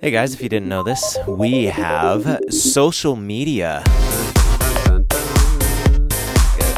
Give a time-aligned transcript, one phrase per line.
[0.00, 3.82] Hey guys, if you didn't know this, we have social media.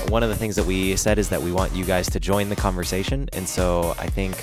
[0.08, 2.48] One of the things that we said is that we want you guys to join
[2.48, 4.36] the conversation, and so I think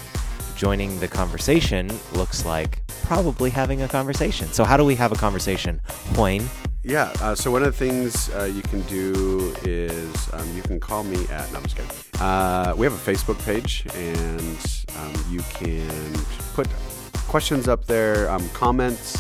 [0.56, 4.48] joining the conversation looks like probably having a conversation.
[4.48, 5.80] So, how do we have a conversation?
[6.18, 6.50] Wayne,
[6.84, 7.14] Yeah.
[7.22, 11.04] Uh, so one of the things uh, you can do is um, you can call
[11.04, 11.52] me at.
[11.52, 11.92] No, I'm just kidding.
[12.20, 14.58] Uh, we have a Facebook page, and
[14.98, 16.14] um, you can
[16.54, 16.68] put
[17.32, 19.18] questions up there, um, comments,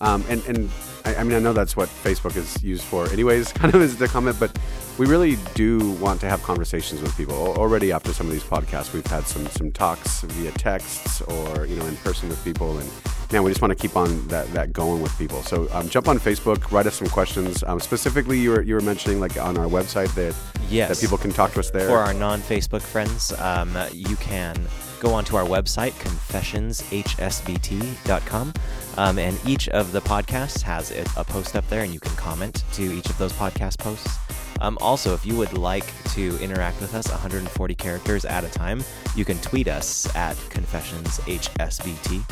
[0.00, 0.68] um, and and
[1.04, 3.52] I, I mean I know that's what Facebook is used for, anyways.
[3.60, 4.50] Kind of is the comment, but
[4.98, 7.36] we really do want to have conversations with people.
[7.36, 11.76] Already after some of these podcasts, we've had some some talks via texts or you
[11.76, 12.90] know in person with people, and
[13.30, 15.42] man, we just want to keep on that, that going with people.
[15.44, 17.62] So um, jump on Facebook, write us some questions.
[17.68, 20.34] Um, specifically, you were you were mentioning like on our website that
[20.68, 20.88] Yes.
[20.88, 21.86] that people can talk to us there.
[21.86, 24.56] for our non Facebook friends, um, you can
[25.02, 28.52] go onto our website, confessionshsbt.com.
[28.96, 32.62] Um, and each of the podcasts has a, post up there, and you can comment
[32.74, 34.16] to each of those podcast posts.
[34.60, 38.84] Um, also, if you would like to interact with us 140 characters at a time,
[39.16, 42.22] you can tweet us at confessionshsbt.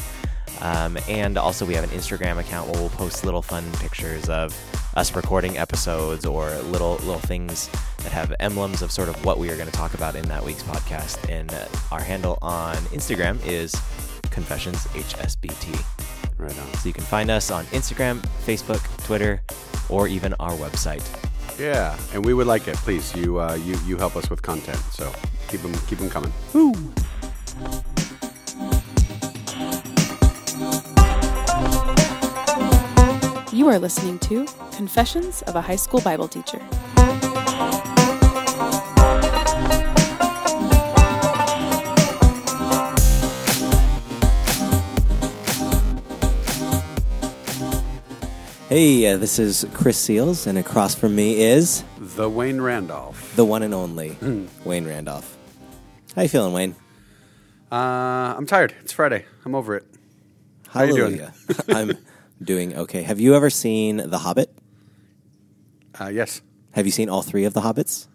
[0.61, 4.55] Um, and also, we have an Instagram account where we'll post little fun pictures of
[4.97, 9.51] us recording episodes or little little things that have emblems of sort of what we
[9.51, 11.29] are going to talk about in that week's podcast.
[11.31, 13.73] And uh, our handle on Instagram is
[14.31, 15.85] confessionshsbt.
[16.39, 16.75] right on.
[16.75, 19.43] So you can find us on Instagram, Facebook, Twitter,
[19.89, 21.05] or even our website.
[21.59, 22.77] Yeah, and we would like it.
[22.77, 25.13] Please, you uh, you you help us with content, so
[25.49, 26.33] keep them keep them coming.
[33.61, 36.61] You are listening to Confessions of a High School Bible Teacher.
[48.71, 53.37] Hey, uh, this is Chris Seals, and across from me is The Wayne Randolph.
[53.37, 54.17] the one and only
[54.65, 55.37] Wayne Randolph.
[56.17, 56.75] How you feeling, Wayne?
[57.71, 57.75] Uh,
[58.39, 58.75] I'm tired.
[58.81, 59.27] It's Friday.
[59.45, 59.85] I'm over it.
[60.69, 61.19] How you doing?
[61.19, 61.35] Hallelujah.
[61.69, 61.99] I'm
[62.43, 63.03] doing okay.
[63.03, 64.53] Have you ever seen The Hobbit?
[66.01, 66.41] Uh, yes.
[66.73, 68.07] Have you seen all three of The Hobbits?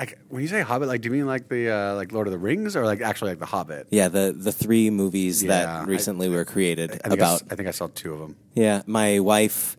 [0.00, 2.32] I, when you say Hobbit, like, do you mean like the uh, like Lord of
[2.32, 3.88] the Rings, or like actually like the Hobbit?
[3.90, 5.48] Yeah, the the three movies Yeah,
[5.80, 7.42] that recently were created I I, about.
[7.50, 8.36] I think I saw two of them.
[8.54, 9.76] yeah, my wife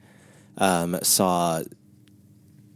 [0.57, 1.63] um, saw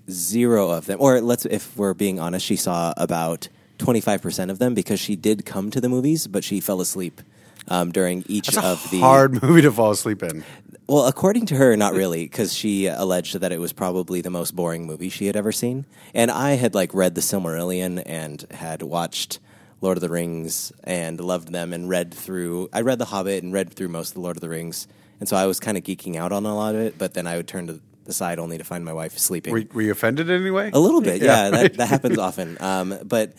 [0.09, 4.49] zero of them, or let's if we're being honest, she saw about twenty five percent
[4.49, 7.21] of them because she did come to the movies, but she fell asleep
[7.67, 10.43] um, during each a of the hard movie to fall asleep in.
[10.87, 14.55] Well, according to her, not really, because she alleged that it was probably the most
[14.55, 15.85] boring movie she had ever seen.
[16.13, 19.39] And I had like read the Silmarillion and had watched
[19.79, 22.69] Lord of the Rings and loved them and read through.
[22.73, 24.87] I read The Hobbit and read through most of the Lord of the Rings,
[25.19, 26.97] and so I was kind of geeking out on a lot of it.
[26.97, 29.53] But then I would turn to the side only to find my wife sleeping.
[29.53, 30.69] Were, were you offended in any way?
[30.73, 31.45] A little bit, yeah.
[31.45, 32.57] Yeah, that, that happens often.
[32.59, 33.33] Um, but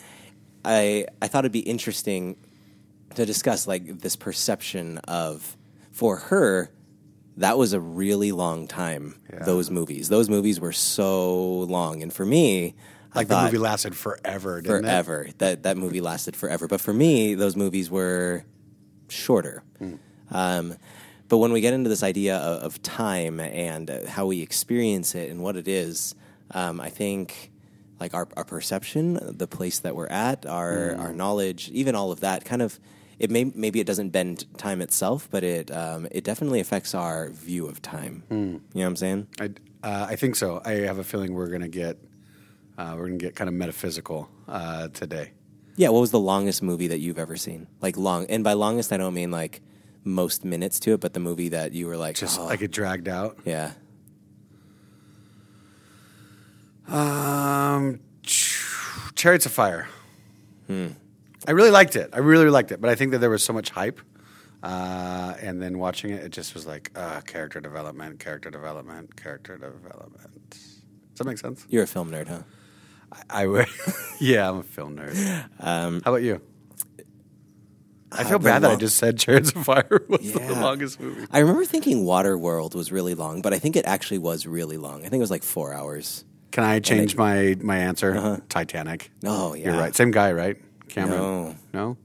[0.64, 2.36] I I thought it'd be interesting
[3.16, 5.56] to discuss like this perception of
[5.92, 6.70] for her
[7.36, 9.16] that was a really long time.
[9.32, 9.44] Yeah.
[9.44, 12.74] Those movies, those movies were so long, and for me,
[13.12, 14.88] I Like the movie lasted forever, didn't it?
[14.88, 15.28] forever.
[15.38, 16.68] That that movie lasted forever.
[16.68, 18.44] But for me, those movies were
[19.08, 19.62] shorter.
[19.78, 19.94] Hmm.
[20.30, 20.74] Um,
[21.28, 25.14] but when we get into this idea of, of time and uh, how we experience
[25.14, 26.14] it and what it is,
[26.52, 27.50] um, I think
[28.00, 31.00] like our, our perception, the place that we're at, our Hmm.
[31.00, 32.78] our knowledge, even all of that, kind of
[33.18, 37.30] it may maybe it doesn't bend time itself, but it um, it definitely affects our
[37.30, 38.22] view of time.
[38.28, 38.34] Hmm.
[38.34, 39.28] You know what I'm saying?
[39.40, 39.44] I,
[39.82, 40.60] uh, I think so.
[40.64, 41.98] I have a feeling we're gonna get
[42.78, 45.32] uh, we're gonna get kind of metaphysical uh, today.
[45.76, 47.66] Yeah, what was the longest movie that you've ever seen?
[47.80, 49.60] Like long, and by longest I don't mean like
[50.04, 52.70] most minutes to it, but the movie that you were like, Just oh, like it
[52.70, 53.38] dragged out.
[53.44, 53.72] yeah,
[56.86, 58.60] Um, Ch-
[59.14, 59.88] Chariots of Fire.
[61.46, 62.10] I really liked it.
[62.12, 64.00] I really liked it, but I think that there was so much hype,
[64.62, 69.56] uh, and then watching it, it just was like uh, character development, character development, character
[69.56, 70.50] development.
[70.50, 71.66] Does that make sense?
[71.68, 72.42] you're a film nerd, huh?
[73.12, 73.68] I, I would.
[74.20, 75.16] yeah, I'm a film nerd.
[75.60, 76.40] Um, How about you?
[78.16, 81.26] I feel bad that I just said Chariots of Fire was the longest movie.
[81.32, 85.00] I remember thinking Waterworld was really long, but I think it actually was really long.
[85.00, 86.24] I think it was like four hours.
[86.52, 88.40] Can I change my my answer?
[88.48, 89.10] Titanic.
[89.24, 89.94] Oh yeah, You're right.
[89.94, 90.56] Same guy, right?
[90.88, 91.18] Cameron.
[91.20, 91.56] No.
[91.72, 91.96] No.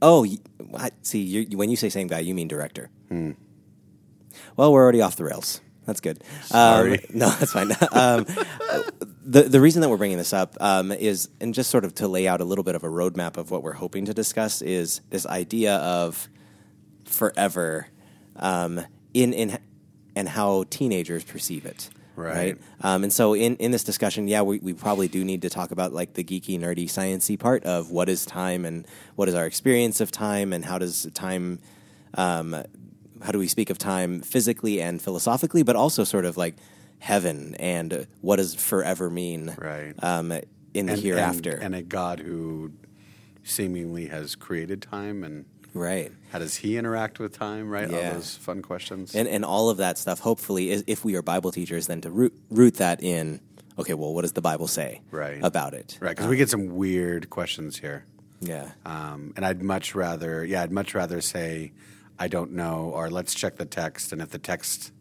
[0.00, 0.26] Oh,
[0.58, 0.92] what?
[1.02, 2.90] see, you when you say same guy, you mean director.
[3.08, 3.32] Hmm.
[4.56, 5.60] Well, we're already off the rails.
[5.86, 6.22] That's good.
[6.44, 6.94] Sorry.
[6.94, 7.72] Um, no, that's fine.
[7.92, 8.26] um,
[9.24, 12.08] the the reason that we're bringing this up um, is, and just sort of to
[12.08, 15.00] lay out a little bit of a roadmap of what we're hoping to discuss is
[15.10, 16.28] this idea of
[17.04, 17.88] forever
[18.36, 18.80] um,
[19.14, 19.58] in in
[20.14, 21.90] and how teenagers perceive it.
[22.16, 22.58] Right.
[22.80, 25.70] Um, and so in, in this discussion, yeah, we, we probably do need to talk
[25.70, 28.86] about like the geeky, nerdy, sciency part of what is time and
[29.16, 31.58] what is our experience of time and how does time,
[32.14, 32.52] um,
[33.22, 36.56] how do we speak of time physically and philosophically, but also sort of like
[36.98, 39.94] heaven and what does forever mean, Right.
[40.02, 40.32] Um,
[40.74, 42.72] in the and, hereafter, and, and a God who
[43.44, 45.44] seemingly has created time and
[45.74, 46.12] right?
[46.30, 47.68] how does he interact with time?
[47.70, 47.90] Right.
[47.90, 47.96] Yeah.
[48.08, 49.14] All those fun questions.
[49.14, 50.20] and and all of that stuff.
[50.20, 53.40] Hopefully, is, if we are Bible teachers, then to root root that in.
[53.78, 55.40] Okay, well, what does the Bible say Right.
[55.42, 55.96] about it?
[56.00, 56.10] right.
[56.14, 58.04] Because we get some weird questions here.
[58.40, 61.72] Yeah, Um, and I'd much rather, yeah, I'd much rather say,
[62.18, 64.12] I don't know, or let's check the text.
[64.12, 64.92] And if the text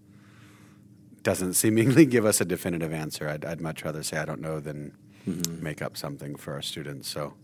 [1.23, 4.59] doesn't seemingly give us a definitive answer, I'd, I'd much rather say, I don't know,
[4.59, 4.93] than
[5.27, 5.61] Mm-hmm.
[5.61, 7.07] make up something for our students.
[7.07, 7.35] So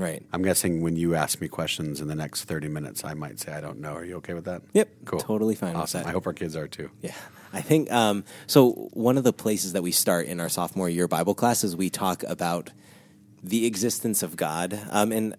[0.00, 0.24] right.
[0.32, 3.52] I'm guessing when you ask me questions in the next 30 minutes, I might say,
[3.52, 3.94] I don't know.
[3.94, 4.62] Are you okay with that?
[4.72, 5.20] Yep, Cool.
[5.20, 6.02] totally fine with Awesome.
[6.02, 6.08] that.
[6.08, 6.90] I hope our kids are too.
[7.02, 7.14] Yeah,
[7.52, 8.88] I think um, so.
[8.92, 11.90] One of the places that we start in our sophomore year Bible class is we
[11.90, 12.70] talk about
[13.42, 14.78] the existence of God.
[14.90, 15.36] Um, and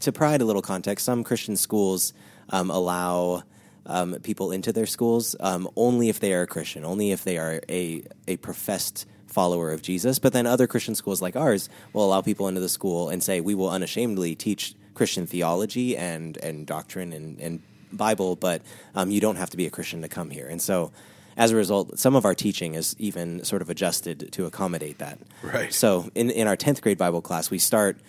[0.00, 2.12] to provide a little context, some Christian schools
[2.50, 3.42] um, allow
[3.86, 7.38] um, people into their schools um, only if they are a Christian, only if they
[7.38, 9.06] are a a professed
[9.36, 10.18] follower of Jesus.
[10.18, 13.42] But then other Christian schools like ours will allow people into the school and say
[13.42, 17.60] we will unashamedly teach Christian theology and and doctrine and, and
[17.92, 18.62] Bible, but
[18.94, 20.48] um, you don't have to be a Christian to come here.
[20.48, 20.90] And so,
[21.36, 25.18] as a result, some of our teaching is even sort of adjusted to accommodate that.
[25.42, 25.72] Right.
[25.72, 28.00] So, in in our tenth grade Bible class, we start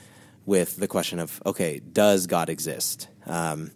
[0.46, 3.10] with the question of, okay, does God exist?
[3.26, 3.72] Um,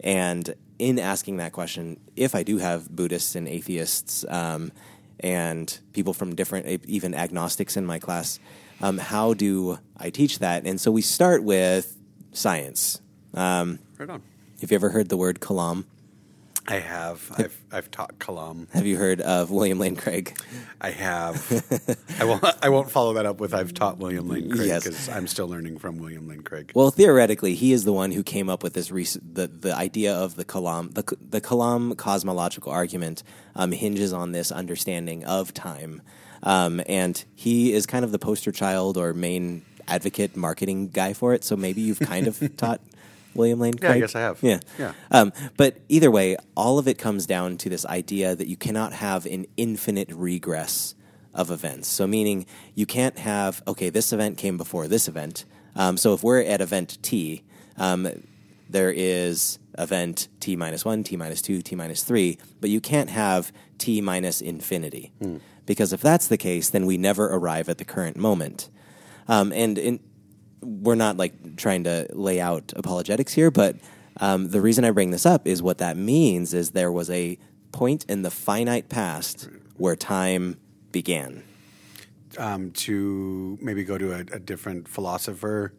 [0.00, 4.72] and in asking that question, if I do have Buddhists and atheists um,
[5.20, 8.38] and people from different, even agnostics in my class,
[8.80, 10.66] um, how do I teach that?
[10.66, 11.96] And so we start with
[12.32, 13.00] science.
[13.34, 14.22] Um, Right on.
[14.60, 15.84] have you ever heard the word kalam?
[16.68, 17.30] I have.
[17.38, 18.68] I've, I've taught Kalam.
[18.72, 20.36] Have you heard of William Lane Craig?
[20.80, 21.96] I have.
[22.20, 22.44] I won't.
[22.62, 24.82] I won't follow that up with I've taught William Lane Craig Yes.
[24.84, 26.72] because I'm still learning from William Lane Craig.
[26.74, 30.12] Well, theoretically, he is the one who came up with this rec- the the idea
[30.14, 30.92] of the Kalam.
[30.94, 33.22] The the Kalam cosmological argument
[33.54, 36.02] um, hinges on this understanding of time,
[36.42, 41.32] um, and he is kind of the poster child or main advocate marketing guy for
[41.32, 41.44] it.
[41.44, 42.80] So maybe you've kind of taught
[43.36, 43.90] William Lane Craig?
[43.90, 44.42] Yeah, I guess I have.
[44.42, 44.92] Yeah, Yeah.
[45.10, 48.92] Um, but either way, all of it comes down to this idea that you cannot
[48.92, 50.94] have an infinite regress
[51.34, 51.88] of events.
[51.88, 55.44] So, meaning you can't have, okay, this event came before this event.
[55.74, 57.44] Um, so, if we're at event T,
[57.76, 58.08] um,
[58.68, 63.10] there is event T minus one, T minus two, T minus three, but you can't
[63.10, 65.12] have T minus infinity.
[65.66, 68.70] Because if that's the case, then we never arrive at the current moment.
[69.28, 70.00] Um, and in,
[70.62, 73.76] we're not like trying to lay out apologetics here, but
[74.20, 77.38] um, the reason I bring this up is what that means is there was a
[77.72, 80.56] point in the finite past where time
[80.92, 81.42] began.
[82.38, 85.72] um, to maybe go to a, a different philosopher.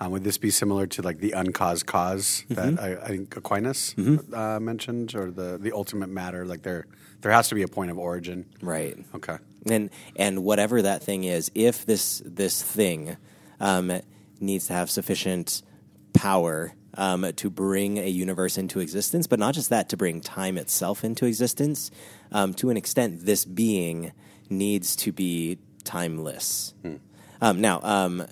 [0.00, 3.94] Um, would this be similar to like the uncaused cause that I, I think Aquinas
[4.32, 6.44] uh, mentioned, or the the ultimate matter?
[6.44, 6.86] Like there
[7.22, 8.46] there has to be a point of origin.
[8.60, 8.96] Right.
[9.14, 9.38] Okay.
[9.64, 13.16] And and whatever that thing is, if this this thing
[13.58, 14.00] um,
[14.40, 15.62] needs to have sufficient
[16.12, 20.56] power um, to bring a universe into existence, but not just that, to bring time
[20.56, 21.90] itself into existence,
[22.32, 24.12] um, to an extent, this being
[24.48, 26.74] needs to be timeless.
[27.40, 28.26] Um, now, um,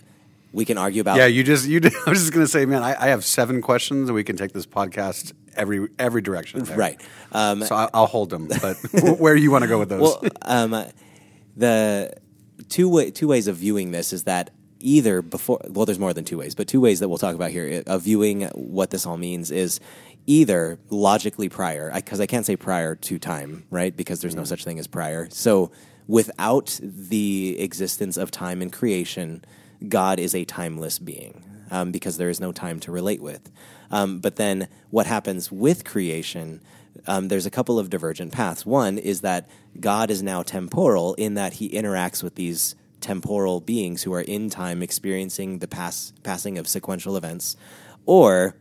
[0.52, 1.80] we can argue about Yeah, you just you.
[2.06, 4.52] I was just gonna say, man, I, I have seven questions, and we can take
[4.52, 6.62] this podcast every every direction.
[6.64, 6.76] there.
[6.76, 7.00] right.
[7.32, 8.76] Um, So I, I'll hold them, but
[9.18, 10.00] where you want to go with those?
[10.00, 10.84] Well, um,
[11.56, 12.14] the
[12.68, 14.50] two way, two ways of viewing this is that
[14.85, 17.50] either before well, there's more than two ways, but two ways that we'll talk about
[17.50, 19.81] here of viewing what this all means is
[20.26, 23.95] either logically prior, because I, can't say prior to time, right?
[23.95, 25.29] Because there's no such thing as prior.
[25.31, 25.71] So
[26.07, 29.45] without the existence of time and creation,
[29.87, 33.50] God is a timeless being um, because there is no time to relate with.
[33.91, 36.61] Um, but then what happens with creation?
[37.07, 38.64] Um, there's a couple of divergent paths.
[38.64, 39.49] One is that
[39.79, 44.49] God is now temporal in that he interacts with these temporal beings who are in
[44.49, 47.54] time experiencing the pass- passing of sequential events.
[48.06, 48.56] Or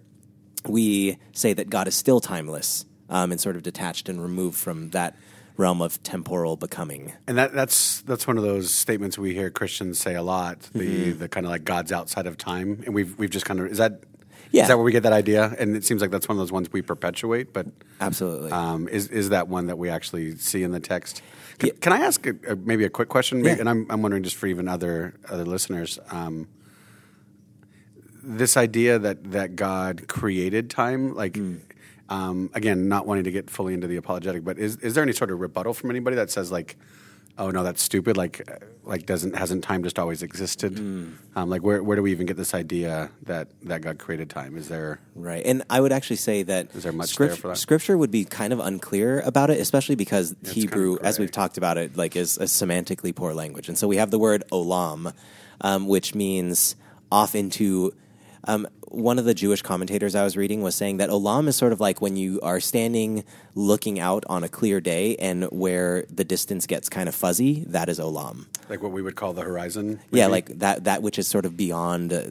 [0.68, 4.90] we say that God is still timeless um, and sort of detached and removed from
[4.92, 5.16] that
[5.56, 7.14] realm of temporal becoming.
[7.28, 10.60] And that, that's that's one of those statements we hear Christians say a lot.
[10.74, 11.20] The Mm-hmm.
[11.20, 13.78] the kind of like God's outside of time, and we've we've just kind of is
[13.78, 14.04] that
[14.52, 14.64] Yeah.
[14.64, 15.56] Is that where we get that idea?
[15.60, 17.68] And it seems like that's one of those ones we perpetuate, but
[18.02, 18.52] Absolutely.
[18.52, 21.22] um, is is that one that we actually see in the text?
[21.60, 21.74] Can, Yeah.
[21.82, 23.44] can I ask a, a, maybe a quick question?
[23.44, 23.58] Yeah.
[23.60, 26.48] And I'm, I'm wondering just for even other other listeners, um,
[28.24, 31.36] this idea that that God created time, like.
[31.38, 31.56] Hmm.
[32.10, 35.14] Um, again, not wanting to get fully into the apologetic, but is is there any
[35.14, 36.76] sort of rebuttal from anybody that says like,
[37.38, 38.18] "Oh no, that's stupid"?
[38.18, 40.78] Like, uh, like doesn't hasn't time just always existed?
[40.78, 41.12] Hmm.
[41.36, 44.58] Um, like, where where do we even get this idea that that God created time?
[44.58, 47.48] Is there Right, and I would actually say that Is there much script- there for
[47.50, 47.58] that?
[47.58, 51.32] Scripture would be kind of unclear about it, especially because kind Hebrew, of as we've
[51.32, 54.44] talked about it, like is a semantically poor language, and so we have the word
[54.52, 55.14] olam,
[55.62, 56.76] um, which means
[57.12, 57.94] off into.
[58.46, 61.74] Um, one of the Jewish commentators I was reading was saying that olam is sort
[61.74, 63.24] of like when you are standing
[63.56, 67.64] looking out on a clear day, and where the distance gets kind of fuzzy.
[67.68, 68.46] That is olam.
[68.70, 70.00] like what we would call the horizon?
[70.12, 72.24] Yeah, like that that which is sort of beyond uh,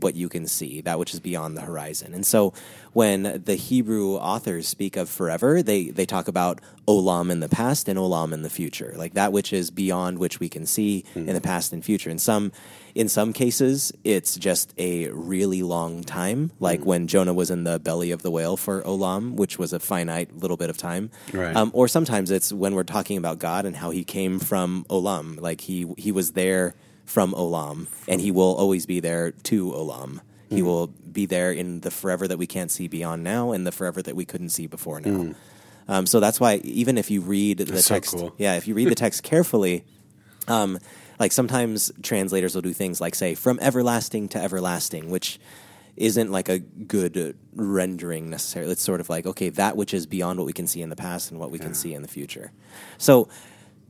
[0.00, 2.14] what you can see, that which is beyond the horizon.
[2.14, 2.52] And so
[2.92, 7.88] when the Hebrew authors speak of forever, they they talk about olam in the past
[7.88, 11.34] and olam in the future, like that which is beyond which we can see in
[11.34, 12.10] the past and future.
[12.10, 12.52] In some
[12.94, 17.78] in some cases, it's just a really long time, like when Jonah was in the
[17.78, 21.10] belly of the whale for olam, which was a finite little bit of time.
[21.32, 21.56] Right.
[21.56, 25.40] Um, or sometimes it's when we're talking about God and how He came from olam,
[25.40, 30.20] like He He was there from olam, and He will always be there to olam.
[30.48, 30.66] He Hmm.
[30.66, 34.02] will be there in the forever that we can't see beyond now, and the forever
[34.02, 35.34] that we couldn't see before now.
[35.88, 37.64] Um, so that's why even if you read the.
[37.64, 38.34] That's so text, cool.
[38.38, 39.84] yeah, if you read the text carefully,
[40.48, 40.78] um,
[41.18, 45.40] like sometimes translators will do things like say from everlasting to everlasting, which
[45.96, 48.72] isn't like a good rendering necessarily.
[48.72, 50.96] It's sort of like okay, that which is beyond what we can see in the
[50.96, 52.52] past and what we can see in the future.
[52.98, 53.28] So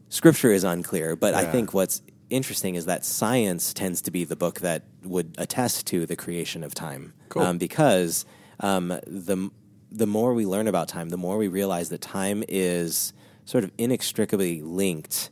[0.08, 2.02] scripture is unclear, but I think what's
[2.32, 6.64] interesting is that science tends to be the book that would attest to the creation
[6.64, 7.42] of time, Cool.
[7.42, 8.24] um, because
[8.60, 9.50] um, the
[9.90, 13.12] the more we learn about time, the more we realize that time is
[13.44, 15.30] sort of inextricably linked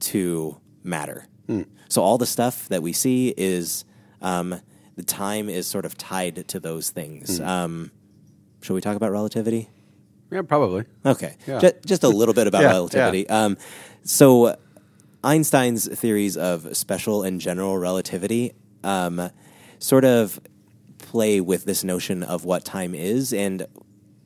[0.00, 1.26] to matter.
[1.88, 3.84] So all the stuff that we see is
[4.22, 4.60] um,
[4.94, 7.40] the time is sort of tied to those things.
[7.40, 7.90] Um,
[8.62, 9.68] shall we talk about relativity?
[10.30, 10.84] yeah, probably.
[11.04, 11.58] Okay, Yeah.
[11.58, 13.28] Ju- just a little bit about Yeah, relativity.
[13.28, 13.56] Um,
[14.04, 14.56] so
[15.22, 19.30] Einstein's theories of special and general relativity um,
[19.78, 20.40] sort of
[20.98, 23.66] play with this notion of what time is, and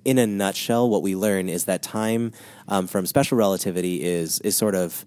[0.04, 2.32] in a nutshell, what we learn is that time
[2.68, 5.04] um, from special relativity is is sort of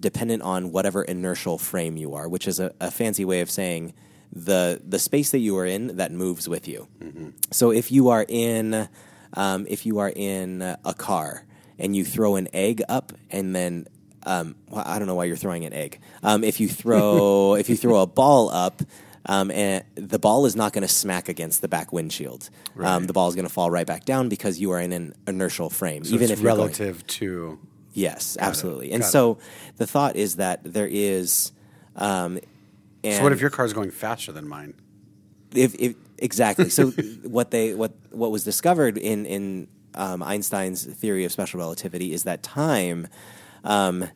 [0.00, 3.92] dependent on whatever inertial frame you are, which is a, a fancy way of saying
[4.32, 6.88] the the space that you are in that moves with you.
[7.50, 8.88] So if you are in
[9.34, 11.44] um, if you are in a car
[11.78, 13.86] and you throw an egg up and then
[14.28, 16.00] um, I don't know why you're throwing an egg.
[16.22, 18.82] Um, if you throw if you throw a ball up.
[19.26, 22.48] Um, and the ball is not going to smack against the back windshield.
[22.80, 25.12] Um, the ball is going to fall right back down because you are in an
[25.26, 26.04] inertial frame.
[26.04, 27.58] So even if relative to
[27.92, 28.92] Yes, absolutely.
[28.92, 29.10] And Got it.
[29.10, 29.38] so
[29.76, 31.52] the thought is that there is.
[31.96, 32.38] Um,
[33.04, 34.74] So what if your car is going faster than mine?
[35.54, 36.90] if, if exactly so
[37.22, 42.24] what they what what was discovered in in um, Einstein's theory of special relativity is
[42.24, 43.08] that time
[43.64, 44.06] um,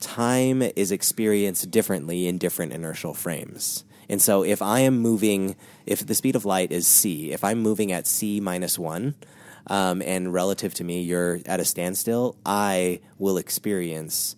[0.00, 3.84] time is experienced differently in different inertial frames.
[4.08, 7.60] And so if I am moving, if the speed of light is c, if I'm
[7.60, 9.14] moving at c minus one,
[9.66, 14.36] um, and relative to me you're at a standstill, I will experience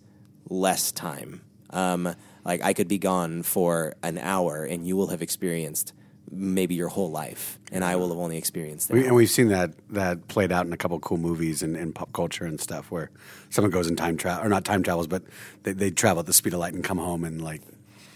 [0.49, 1.41] less time.
[1.69, 5.93] Um, like I could be gone for an hour, and you will have experienced
[6.31, 8.93] maybe your whole life, and I will have only experienced that.
[8.95, 11.93] We, and we've seen that that played out in a couple cool movies and, and
[11.93, 13.09] pop culture and stuff where
[13.49, 15.23] someone goes in time travel or not time travels, but
[15.63, 17.61] they, they travel at the speed of light and come home and like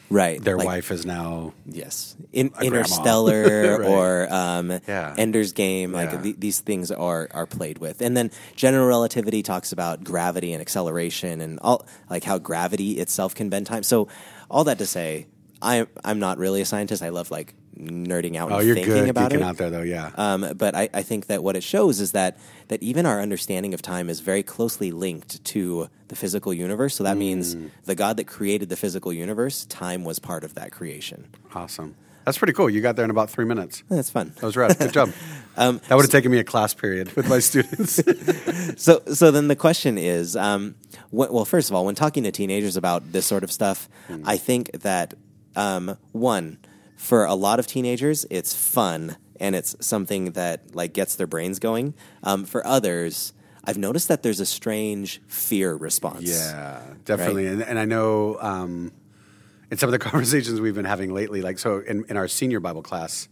[0.10, 0.41] right?
[0.43, 2.51] their like- wife is now Yes, In.
[2.62, 3.89] Interstellar Right.
[3.89, 5.13] or um, Yeah.
[5.17, 6.22] Ender's Game, like Yeah.
[6.22, 10.62] th- these things are are played with, and then general relativity talks about gravity and
[10.62, 13.84] acceleration and all like how gravity itself can bend time.
[13.84, 14.07] So
[14.50, 15.27] all that to say,
[15.62, 17.01] I I'm not really a scientist.
[17.01, 19.41] I love like nerding out oh and you're thinking good about geeking it.
[19.41, 22.38] out there though yeah Um, but I, I think that what it shows is that
[22.70, 26.96] that even our understanding of time is very closely linked to the physical universe.
[26.96, 27.70] So that means Mm.
[27.86, 31.27] the God that created the physical universe, time was part of that creation.
[31.53, 34.34] awesome that's pretty cool you got there in about three minutes That's fun.
[34.38, 35.12] that was rad good job
[35.58, 37.96] Um, that would have taken me a class period with my students
[38.82, 40.75] so so then the question is um,
[41.12, 43.88] well first of all when talking to teenagers about this sort of stuff
[44.25, 45.13] i think that
[45.55, 46.58] um, one
[46.96, 51.60] for a lot of teenagers it's fun and it's something that like gets their brains
[51.60, 51.94] going.
[52.24, 53.34] Um, for others
[53.66, 56.24] i've noticed that there's a strange fear response.
[56.24, 57.48] Yeah, definitely.
[57.48, 58.92] And, and I know um,
[59.72, 62.60] in some of the conversations we've been having lately, like so in, in our senior
[62.60, 63.28] Bible class,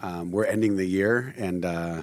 [0.00, 2.02] um, we're ending the year, and uh,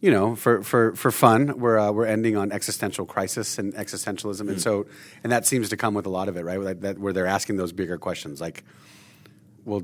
[0.00, 4.48] you know, for, for, for fun, we're uh, we're ending on existential crisis and existentialism,
[4.48, 4.86] and so
[5.22, 6.60] and that seems to come with a lot of it, right?
[6.60, 8.64] That, that where they're asking those bigger questions, like,
[9.64, 9.82] well,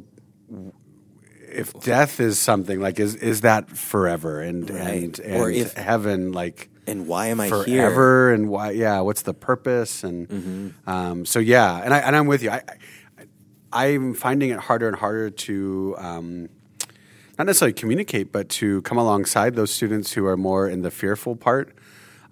[1.51, 4.81] if death is something like is is that forever and Right.
[5.05, 7.65] and, and Or if- heaven like And why am I here?
[7.65, 12.27] forever and why yeah what's the purpose and um, so yeah and I and I'm
[12.27, 12.63] with you I,
[13.73, 16.49] I I'm finding it harder and harder to um,
[17.39, 21.37] not necessarily communicate but to come alongside those students who are more in the fearful
[21.37, 21.75] part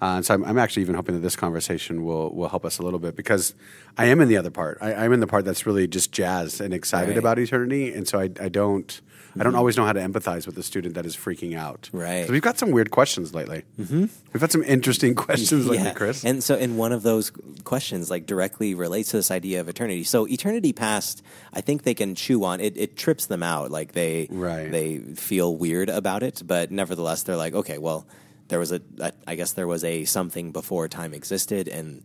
[0.01, 2.83] uh, so I'm, I'm actually even hoping that this conversation will will help us a
[2.83, 3.55] little bit because
[3.97, 6.61] I am in the other part I, I'm in the part that's really just jazzed
[6.61, 7.19] and excited Right.
[7.19, 9.01] about eternity and so I, I don't
[9.39, 11.91] I don't always know how to empathize with the student that is freaking out.
[11.93, 12.27] Right.
[12.31, 13.65] we've got some weird questions lately.
[13.79, 14.07] Mm-hmm.
[14.33, 16.25] We've had some interesting questions lately, Chris.
[16.25, 17.31] And so, and one of those
[17.65, 20.05] questions like directly relates to this idea of eternity.
[20.05, 21.23] So, eternity past,
[21.53, 22.79] I think they can chew on it.
[22.79, 23.71] It trips them out.
[23.71, 24.71] Like they, Right.
[24.73, 28.07] they feel weird about it, but nevertheless, they're like, okay, well,
[28.49, 32.03] there was a, a I guess there was a something before time existed, and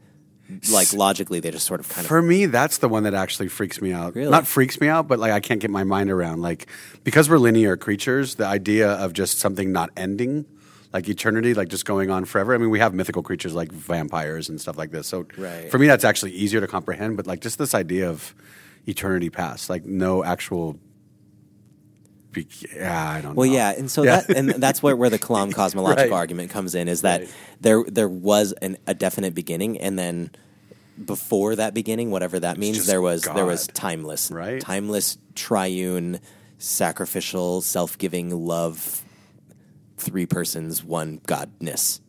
[0.71, 3.48] like logically, they just sort of kind of For me, that's the one that actually
[3.48, 4.15] freaks me out.
[4.15, 4.29] Really?
[4.31, 6.41] Not freaks me out, but like I can't get my mind around.
[6.41, 6.67] Like
[7.03, 10.45] because we're linear creatures, the idea of just something not ending,
[10.91, 12.53] like eternity, like just going on forever.
[12.53, 15.07] I mean, we have mythical creatures like vampires and stuff like this.
[15.07, 15.71] So Right.
[15.71, 17.15] for me, that's actually easier to comprehend.
[17.17, 18.36] But like just this idea of
[18.88, 20.77] eternity past, like no actual.
[22.31, 23.53] Be- yeah, I don't Well, know.
[23.55, 24.21] yeah, and so Yeah.
[24.21, 26.17] that and that's where, where the Kalam cosmological Right.
[26.17, 27.29] argument comes in is that Right.
[27.59, 30.31] there there was an, a definite beginning, and then
[31.03, 34.61] before that beginning, whatever that means, there was there was timeless, Right.
[34.61, 36.19] Timeless, triune,
[36.57, 39.03] sacrificial, self giving love,
[39.97, 42.00] three persons, one godness.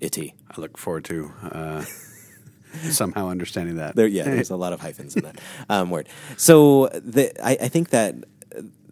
[0.00, 0.34] Itty.
[0.50, 1.84] I look forward to uh,
[2.90, 3.96] somehow understanding that.
[3.96, 5.38] There, yeah, there's a lot of hyphens in that
[5.68, 6.08] um, word.
[6.36, 8.16] So the, I, I think that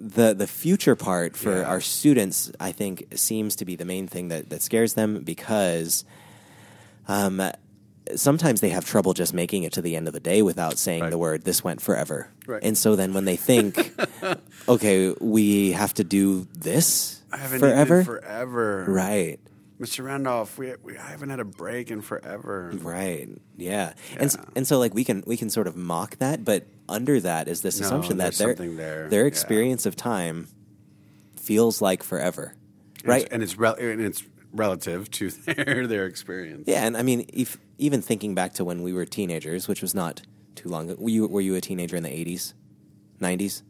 [0.05, 1.63] the the future part for Yeah.
[1.65, 6.05] our students, I think, seems to be the main thing that, that scares them because
[7.07, 7.41] um,
[8.17, 11.03] sometimes they have trouble just making it to the end of the day without saying
[11.03, 11.11] Right.
[11.11, 12.63] the word "this went forever." Right.
[12.65, 13.95] And so then when they think,
[14.69, 17.23] "Okay, we have to do this
[17.59, 18.85] forever," forever.
[18.89, 19.39] right?
[19.83, 20.05] Mr.
[20.05, 22.71] Randolph, we, we I haven't had a break in forever.
[22.81, 23.29] Right.
[23.57, 23.95] Yeah.
[24.17, 24.45] And Yeah.
[24.57, 27.63] and so like we can we can sort of mock that, but under that is
[27.63, 29.09] this No, assumption that their there.
[29.09, 29.27] their Yeah.
[29.27, 30.47] experience of time
[31.37, 32.55] feels like forever.
[33.05, 33.27] Right.
[33.33, 36.65] and it's rel- and it's relative to their their experience.
[36.69, 39.95] yeah, and I mean if, even thinking back to when we were teenagers, which was
[39.95, 40.23] not
[40.55, 41.03] too long ago.
[41.03, 42.55] Were you were you a teenager in the 80s?
[43.21, 43.63] 90s?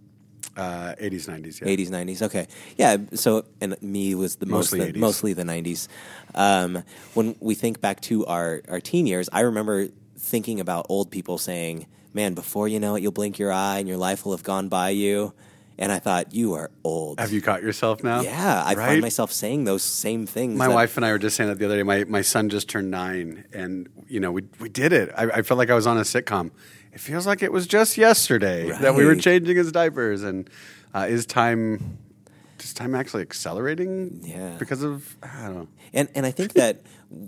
[0.56, 1.68] Uh, 80s, 90s, yeah.
[1.68, 2.22] 80s, 90s.
[2.22, 2.96] Okay, yeah.
[3.14, 5.00] So, and me was the Mostly most, the, 80s.
[5.00, 5.88] mostly the 90s.
[6.34, 6.82] Um,
[7.14, 9.88] when we think back to our our teen years, I remember
[10.18, 13.88] thinking about old people saying, "Man, before you know it, you'll blink your eye and
[13.88, 15.32] your life will have gone by you."
[15.78, 18.20] And I thought, "You are old." Have you caught yourself now?
[18.20, 18.88] yeah, I right?
[18.88, 20.56] find myself saying those same things.
[20.58, 21.82] My that- wife and I were just saying that the other day.
[21.82, 25.10] My, my son just turned nine, and you know we we did it.
[25.16, 26.50] I, I felt like I was on a sitcom.
[26.92, 30.22] It feels like it was just yesterday that we were changing his diapers.
[30.22, 30.48] And
[30.94, 31.98] uh, is time
[32.60, 34.20] is time actually accelerating?
[34.22, 34.56] Yeah.
[34.58, 35.68] because of I don't know.
[35.92, 36.82] And and I think that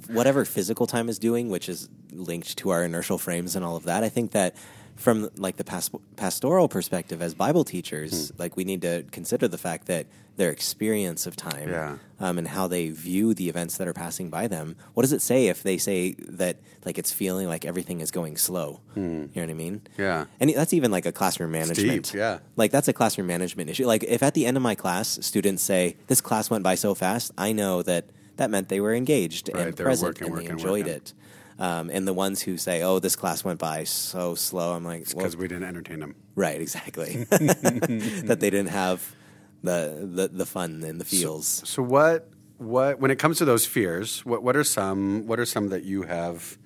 [0.08, 3.84] whatever physical time is doing, which is linked to our inertial frames and all of
[3.84, 4.56] that, I think that
[4.96, 8.34] from like the pas- pastoral perspective as Bible teachers, Hmm.
[8.42, 11.96] like we need to consider the fact that their experience of time Yeah.
[12.18, 14.74] um, and how they view the events that are passing by them.
[14.94, 18.36] What does it say if they say that like it's feeling like everything is going
[18.36, 18.80] slow?
[18.96, 19.82] You know what I mean?
[19.96, 20.24] Yeah.
[20.40, 22.06] And that's even like a classroom management.
[22.06, 22.38] deep, yeah.
[22.56, 23.86] Like that's a classroom management issue.
[23.86, 26.94] Like if at the end of my class, students say, "This class went by so
[26.94, 30.52] fast," I know that that meant they were engaged Right, and present and working, they
[30.52, 30.94] enjoyed working.
[30.94, 31.12] it.
[31.58, 35.06] Um, and the ones who say, "Oh, this class went by so slow," I'm like,
[35.08, 36.16] well, Because we didn't entertain them.
[36.34, 37.24] right, exactly.
[37.30, 39.14] that they didn't have
[39.62, 41.62] the the, the fun and the feels.
[41.64, 45.46] So what what when it comes to those fears, what what are some what are
[45.46, 46.58] some that you have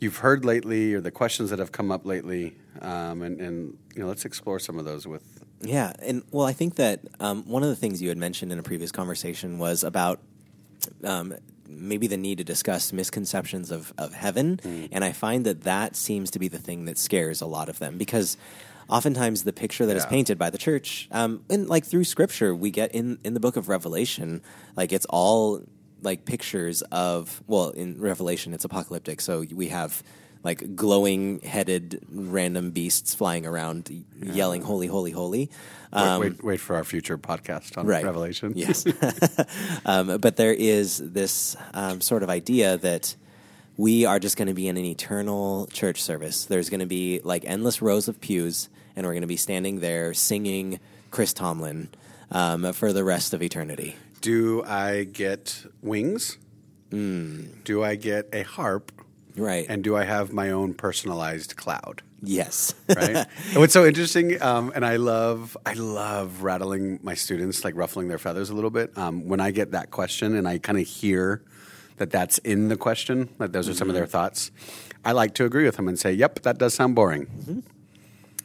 [0.00, 2.56] you've heard lately or the questions that have come up lately?
[2.80, 5.24] Um, and, and you know, let's explore some of those with
[5.62, 8.58] Yeah, and well, I think that um, one of the things you had mentioned in
[8.58, 10.20] a previous conversation was about
[11.02, 11.34] um,
[11.68, 14.58] maybe the need to discuss misconceptions of, of heaven,
[14.92, 17.78] and I find that that seems to be the thing that scares a lot of
[17.78, 18.36] them because
[18.88, 20.08] oftentimes the picture that is Yeah.
[20.08, 23.56] painted by the church, um, and like through Scripture, we get in in the book
[23.56, 24.40] of Revelation,
[24.76, 25.62] like it's all
[26.02, 30.02] like pictures of well, in Revelation it's apocalyptic, so we have.
[30.48, 33.80] Like glowing headed random beasts flying around,
[34.38, 35.50] yelling "Holy, holy, holy!"
[35.92, 38.04] wait, wait, wait for our future podcast on Um, right.
[38.04, 38.52] Revelation.
[38.56, 38.86] Yes.
[39.84, 43.16] um, but there is this um, sort of idea that
[43.76, 46.46] we are just going to be in an eternal church service.
[46.46, 49.80] There's going to be like endless rows of pews, and we're going to be standing
[49.80, 50.80] there singing
[51.10, 51.88] Chris Tomlin.
[52.30, 53.96] um, for the rest of eternity.
[54.20, 56.38] Do I get wings?
[56.90, 58.92] Do I get a harp?
[59.38, 59.66] Right.
[59.68, 62.02] And do I have my own personalized cloud?
[62.22, 62.74] yes.
[62.88, 63.16] right?
[63.50, 68.08] and what's so interesting, um, and I love, I love rattling my students, like ruffling
[68.08, 68.96] their feathers a little bit.
[68.98, 71.42] Um, when I get that question and I kind of hear
[71.98, 74.50] that that's in the question, that those are some of their thoughts,
[75.04, 77.62] I like to agree with them and say, "Yep, that does sound boring."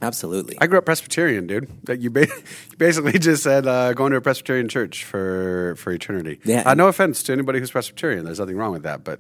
[0.02, 0.58] Absolutely.
[0.60, 1.70] I grew up Presbyterian, dude.
[1.86, 2.28] That you, ba-
[2.72, 6.40] you basically just said uh, going to a Presbyterian church for for eternity.
[6.44, 6.64] Yeah.
[6.66, 8.26] Uh, no offense to anybody who's Presbyterian.
[8.26, 9.20] There's nothing wrong with that, but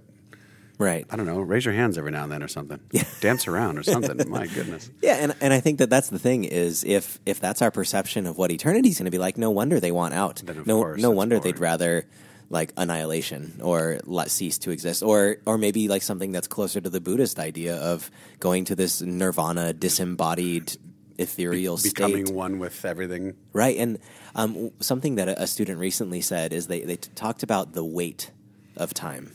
[0.78, 1.06] right.
[1.10, 1.40] I don't know.
[1.40, 2.80] Raise your hands every now and then or something.
[3.22, 4.18] Dance around or something.
[4.30, 4.90] My goodness.
[5.02, 8.26] Yeah, and and I think that that's the thing is if if that's our perception
[8.26, 10.42] of what eternity is going to be like, no wonder they want out.
[10.46, 12.06] Then of no course no wonder they'd rather
[12.50, 16.90] like annihilation or let cease to exist or or maybe like something that's closer to
[16.90, 20.78] the Buddhist idea of going to this nirvana disembodied
[21.18, 21.96] ethereal state.
[21.96, 22.36] Becoming state.
[22.36, 23.36] one with everything.
[23.54, 24.00] Right, and
[24.36, 27.84] um, something that a, a student recently said is they they t- talked about the
[27.84, 28.32] weight
[28.76, 29.32] of time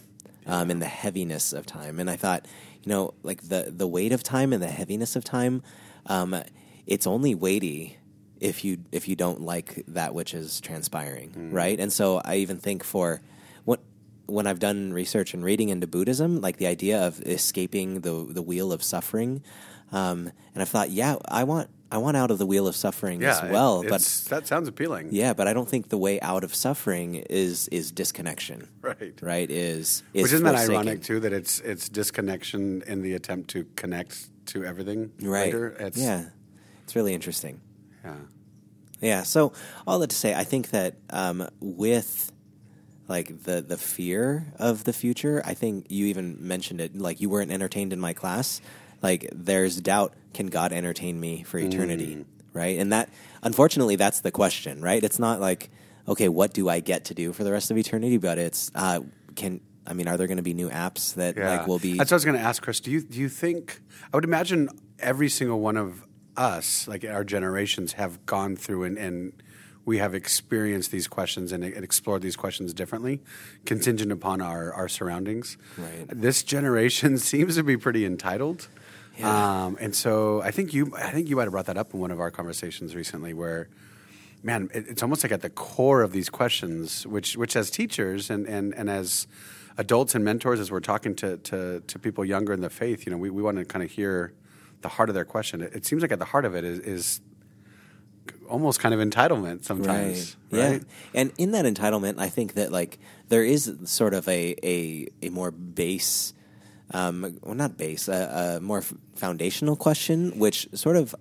[0.49, 2.47] um, and the heaviness of time, and I thought,
[2.83, 5.63] you know, like the the weight of time and the heaviness of time,
[6.07, 6.35] um,
[6.87, 7.99] it's only weighty
[8.41, 11.79] if you if you don't like that which is transpiring, right?
[11.79, 13.21] And so I even think for
[13.65, 13.81] what
[14.27, 18.43] when I've done research and reading into Buddhism, like the idea of escaping the the
[18.43, 19.43] wheel of suffering,
[19.93, 23.23] um, and I thought, yeah, I want I want out of the wheel of suffering
[23.23, 25.09] Yeah, as well, it- but that sounds appealing.
[25.11, 28.69] yeah, but I don't think the way out of suffering is is disconnection.
[28.83, 29.19] Right.
[29.23, 29.51] Right.
[29.51, 31.21] Is is Which isn't that ironic too?
[31.21, 35.47] That it's it's disconnection in the attempt to connect to everything Right.
[35.47, 35.69] later.
[35.81, 36.27] It's, yeah.
[36.85, 37.61] It's really interesting.
[38.05, 38.15] yeah.
[39.01, 39.23] Yeah.
[39.23, 39.53] So
[39.87, 42.33] all that to say, I think that um, with
[43.09, 46.97] like the the fear of the future, I think you even mentioned it.
[46.97, 48.61] Like you weren't entertained in my class.
[49.03, 50.15] Like there's doubt.
[50.35, 52.25] Can God entertain me for eternity?
[52.53, 52.79] Right.
[52.79, 53.09] And that
[53.43, 54.81] unfortunately, that's the question.
[54.81, 55.03] Right.
[55.03, 55.71] It's not like
[56.07, 58.17] okay, what do I get to do for the rest of eternity?
[58.17, 59.01] But it's uh,
[59.37, 59.61] can.
[59.87, 61.59] I mean, are there going to be new apps that Yeah.
[61.59, 61.97] like will be?
[61.97, 62.81] That's what I was going to ask, Chris.
[62.81, 63.81] Do you do you think?
[64.13, 66.05] I would imagine every single one of
[66.37, 69.33] us, like our generations, have gone through and, and
[69.87, 73.21] we have experienced these questions and, and explored these questions differently,
[73.65, 75.57] contingent upon our our surroundings.
[75.79, 76.07] Right.
[76.09, 78.69] This generation seems to be pretty entitled.
[79.19, 79.65] Yeah.
[79.65, 82.01] Um, and so I think you I think you might have brought that up in
[82.01, 83.69] one of our conversations recently where
[84.43, 88.31] man, it, it's almost like at the core of these questions, which which as teachers
[88.31, 89.27] and, and, and as
[89.77, 93.13] adults and mentors, as we're talking to, to, to people younger in the faith, you
[93.13, 94.33] know, we, we want to kind of hear
[94.83, 95.61] the heart of their question.
[95.61, 97.21] It, it seems like at the heart of it is, is
[98.49, 100.37] almost kind of entitlement sometimes.
[100.51, 100.61] Right.
[100.61, 100.79] Yeah.
[101.15, 105.31] And in that entitlement, I think that like there is sort of a a, a
[105.31, 106.35] more base,
[106.93, 111.15] um, well, not base, a, a more f- foundational question, which sort of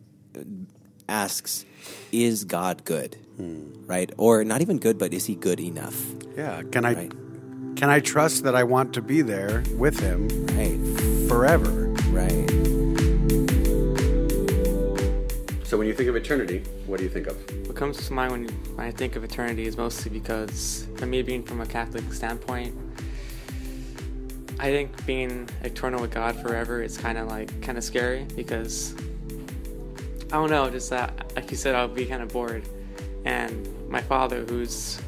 [1.10, 1.66] asks,
[2.12, 3.86] "Is God good?" Hmm.
[3.86, 4.12] Right?
[4.18, 5.96] Or not even good, but is He good enough?
[6.36, 6.64] Yeah.
[6.72, 7.14] Can I Right.
[7.76, 10.28] can I trust that I want to be there with him
[10.58, 10.80] Right.
[11.30, 11.94] forever?
[12.10, 12.50] Right.
[15.64, 17.36] So when you think of eternity, what do you think of?
[17.68, 18.44] What comes to mind when,
[18.76, 22.74] when I think of eternity is mostly because, for me being from a Catholic standpoint,
[24.60, 28.96] I think being eternal with God forever is kind of like kind of scary because
[30.32, 32.68] I don't know, just that like you said, I'll be kind of bored.
[33.26, 35.00] And my father, who's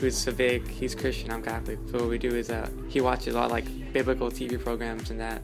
[0.00, 1.78] who's a big, he's Christian, I'm Catholic.
[1.90, 5.20] So what we do is that he watches a lot like biblical TV programs and
[5.20, 5.42] that.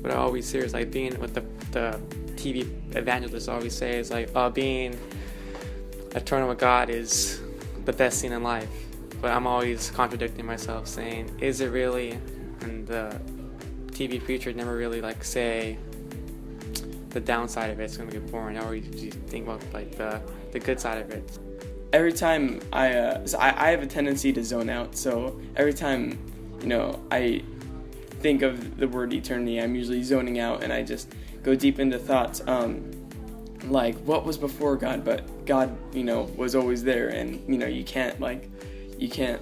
[0.00, 2.00] What I always hear is like being what the the
[2.36, 4.98] TV evangelists always say is like, oh, being
[6.14, 7.40] eternal with God is
[7.84, 8.68] the best thing in life.
[9.20, 12.18] But I'm always contradicting myself, saying, is it really?
[12.62, 13.20] And the
[13.92, 15.76] TV preacher never really like say
[17.10, 17.84] the downside of it.
[17.84, 18.56] It's gonna get boring.
[18.56, 18.86] I always
[19.26, 20.20] think about like the
[20.52, 21.38] the good side of it.
[21.92, 24.96] every time I, uh, so I, I have a tendency to zone out.
[24.96, 26.18] So every time,
[26.60, 27.42] you know, I
[28.20, 31.98] think of the word eternity, I'm usually zoning out and I just go deep into
[31.98, 32.42] thoughts.
[32.46, 32.92] Um,
[33.64, 37.66] like what was before God, but God, you know, was always there, and you know,
[37.66, 38.48] you can't like,
[39.00, 39.40] you can't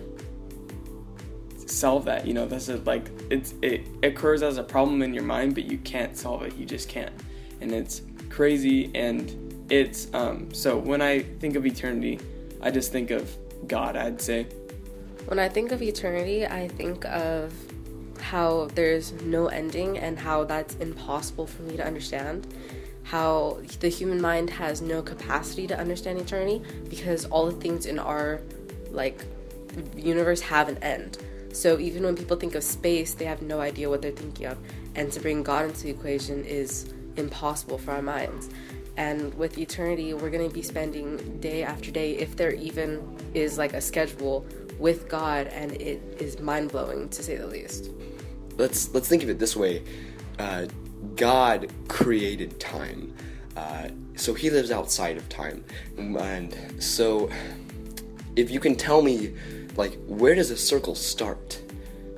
[1.66, 2.26] solve that.
[2.26, 5.64] You know, that's a, like it's it occurs as a problem in your mind, but
[5.64, 6.56] you can't solve it.
[6.56, 7.12] You just can't,
[7.60, 8.90] and it's crazy.
[8.94, 12.20] And it's um, so when I think of eternity,
[12.62, 13.96] I just think of God.
[13.96, 14.46] I'd say.
[15.26, 17.52] When I think of eternity, I think of
[18.20, 22.46] how there's no ending and how that's impossible for me to understand.
[23.02, 27.98] How the human mind has no capacity to understand eternity because all the things in
[27.98, 28.40] our
[28.90, 29.24] like
[29.96, 31.18] universe have an end.
[31.52, 34.58] So even when people think of space, they have no idea what they're thinking of.
[34.94, 38.48] And to bring God into the equation is impossible for our minds.
[38.96, 43.56] And with eternity, we're going to be spending day after day, if there even is
[43.56, 44.46] like a schedule,
[44.78, 47.90] with God, and it is mind blowing to say the least.
[48.58, 49.82] let's let's think of it this way
[50.38, 50.66] uh,
[51.14, 53.14] god created time
[53.56, 55.64] uh, so he lives outside of time
[55.96, 57.30] and so
[58.36, 59.34] if you can tell me
[59.78, 61.62] like where does a circle start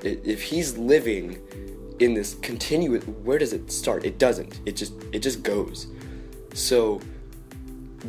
[0.03, 1.39] if he's living
[2.01, 5.87] in this continuous where does it start it doesn't it just it just goes
[6.55, 7.01] so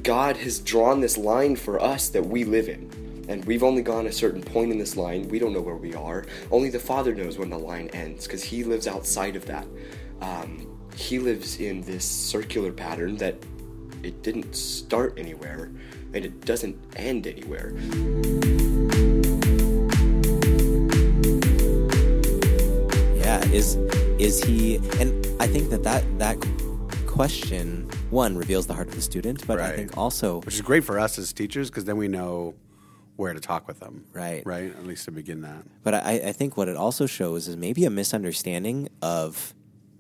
[0.01, 2.89] god has drawn this line for us that we live in
[3.27, 5.27] and we've only gone a certain point in this line.
[5.29, 6.25] We don't know where we are.
[6.49, 9.65] Only the Father knows when the line ends because He lives outside of that.
[10.21, 13.35] Um, he lives in this circular pattern that
[14.03, 15.71] it didn't start anywhere
[16.13, 17.73] and it doesn't end anywhere.
[23.53, 23.75] Is
[24.19, 24.77] is he?
[24.99, 26.37] And I think that that that
[27.07, 30.83] question one reveals the heart of the student, but I think also Which is great
[30.83, 32.55] for us as teachers because then we know
[33.17, 34.05] where to talk with them.
[34.13, 34.41] Right.
[34.45, 34.75] Right.
[34.75, 35.63] At least to begin that.
[35.83, 39.53] But I, I think what it also shows is maybe a misunderstanding of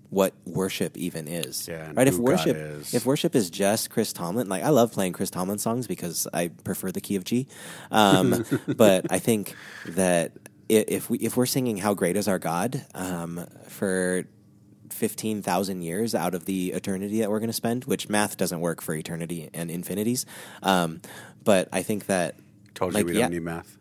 [0.09, 1.69] what worship even is.
[1.69, 2.07] Yeah, right.
[2.07, 2.93] If worship, is.
[2.93, 6.49] if worship is just Chris Tomlin, like I love playing Chris Tomlin songs because I
[6.49, 7.47] prefer the key of G.
[7.91, 10.33] Um, but I think that
[10.71, 14.23] if we if we're singing "How Great Is Our God" um, for
[14.89, 18.59] fifteen thousand years out of the eternity that we're going to spend, which math doesn't
[18.61, 20.25] work for eternity and infinities,
[20.63, 21.01] um,
[21.43, 22.35] but I think that
[22.73, 23.77] Told like, you we yeah, don't need math.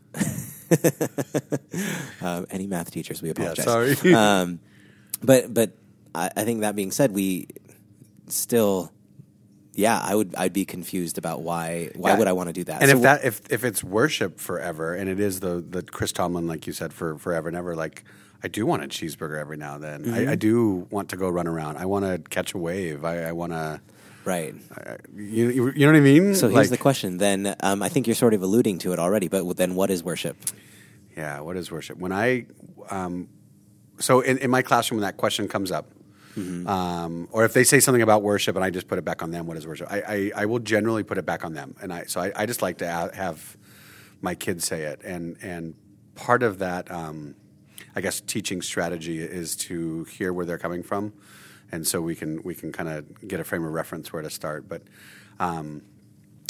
[2.23, 3.33] uh, any math teachers, we Yeah.
[3.33, 3.65] apologize.
[3.65, 4.15] Sorry.
[4.15, 4.61] um,
[5.23, 5.73] but but
[6.15, 7.49] I, I think that being said, we
[8.29, 8.93] still,
[9.75, 12.19] yeah, I would I'd be confused about why why Yeah.
[12.19, 12.83] would I want to do that?
[12.83, 16.13] And So if that if if it's worship forever, and it is the the Chris
[16.13, 18.05] Tomlin, like you said, for forever and ever, like
[18.43, 20.05] I do want a cheeseburger every now and then.
[20.05, 20.29] Mm-hmm.
[20.29, 21.77] I, I do want to go run around.
[21.77, 23.05] I want to catch a wave.
[23.05, 23.81] I, I want to.
[24.25, 24.55] right.
[25.15, 26.35] You, you you know what I mean?
[26.35, 27.19] So here's Like- the question.
[27.19, 29.29] Then um, I think you're sort of alluding to it already.
[29.29, 30.37] But then what is worship?
[31.17, 31.99] Yeah, what is worship?
[31.99, 32.47] When I,
[32.89, 33.29] um,
[33.99, 35.87] so in, in my classroom, when that question comes up,
[36.37, 39.31] um, or if they say something about worship and I just put it back on
[39.31, 39.89] them, what is worship?
[39.91, 42.47] I, I, I will generally put it back on them, and I so I, I
[42.47, 43.57] just like to have
[44.21, 45.75] my kids say it, and and
[46.15, 47.35] part of that, um,
[47.97, 51.13] I guess, teaching strategy is to hear where they're coming from,
[51.73, 54.31] and so we can we can kind of get a frame of reference where to
[54.31, 54.83] start, but.
[55.39, 55.83] Um,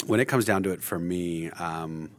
[0.05, 2.09] when it comes down to it, for me, um,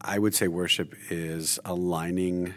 [0.00, 2.54] I would say worship is aligning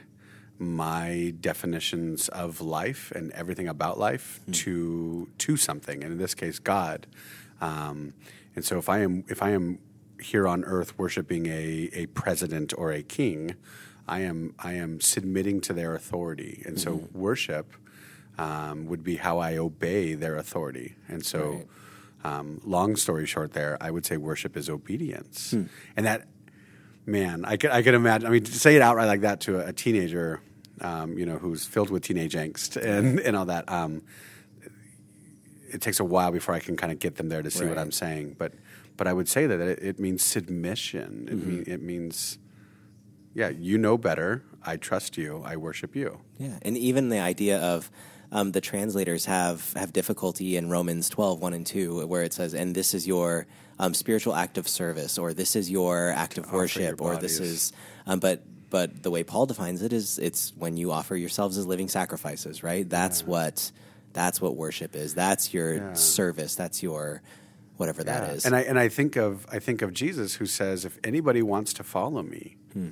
[0.62, 6.60] my definitions of life and everything about life to to something, and in this case,
[6.60, 7.08] God.
[7.60, 8.14] Um,
[8.56, 9.80] and so, if I am if I am
[10.22, 13.56] here on earth worshiping a a president or a king,
[14.08, 17.74] I am I am submitting to their authority, and so worship
[18.38, 21.50] um, would be how I obey their authority, and so.
[21.50, 21.68] Right.
[22.24, 25.64] Um, long story short, there, I would say worship is obedience, Hmm.
[25.98, 26.28] and that,
[27.04, 28.28] man, I could I could imagine.
[28.28, 30.40] I mean, to say it outright like that to a, a teenager,
[30.82, 33.72] um, you know, who's filled with teenage angst and and all that.
[33.72, 34.02] Um,
[35.72, 37.78] it takes a while before I can kind of get them there to see what
[37.78, 38.54] I'm saying, but
[38.98, 41.28] but I would say that it, it means submission.
[41.30, 41.50] It, Mm-hmm.
[41.50, 42.38] mean, it means,
[43.34, 44.44] yeah, you know better.
[44.64, 45.42] I trust you.
[45.46, 46.20] I worship you.
[46.38, 47.90] Yeah, and even the idea of
[48.34, 52.54] um, the translators have have difficulty in Romans 12, 1 and 2, where it says,
[52.54, 53.48] and this is your
[53.80, 57.74] um, spiritual act of service, or this is your act of worship, or this is,
[58.06, 61.68] um, but but the way Paul defines it is it's when you offer yourselves as
[61.68, 62.90] living sacrifices, right?
[62.90, 63.72] That's what
[64.14, 65.14] that's what worship is.
[65.14, 65.94] That's your Yeah.
[65.94, 66.56] service.
[66.56, 67.22] That's your
[67.78, 68.34] whatever that Yeah.
[68.34, 68.46] is.
[68.46, 71.74] And I and I think of I think of Jesus who says, if anybody wants
[71.74, 72.58] to follow me.
[72.74, 72.90] Hmm.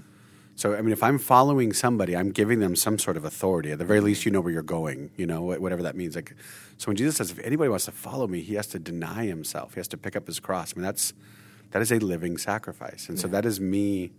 [0.55, 3.71] So I mean, if I'm following somebody, I'm giving them some sort of authority.
[3.71, 5.09] At the very least, you know where you're going.
[5.15, 6.15] You know whatever that means.
[6.15, 6.35] Like,
[6.77, 9.73] so when Jesus says, if anybody wants to follow me, he has to deny himself.
[9.75, 10.73] He has to pick up his cross.
[10.75, 11.13] I mean, that's
[11.71, 13.07] that is a living sacrifice.
[13.07, 14.11] And so that is me.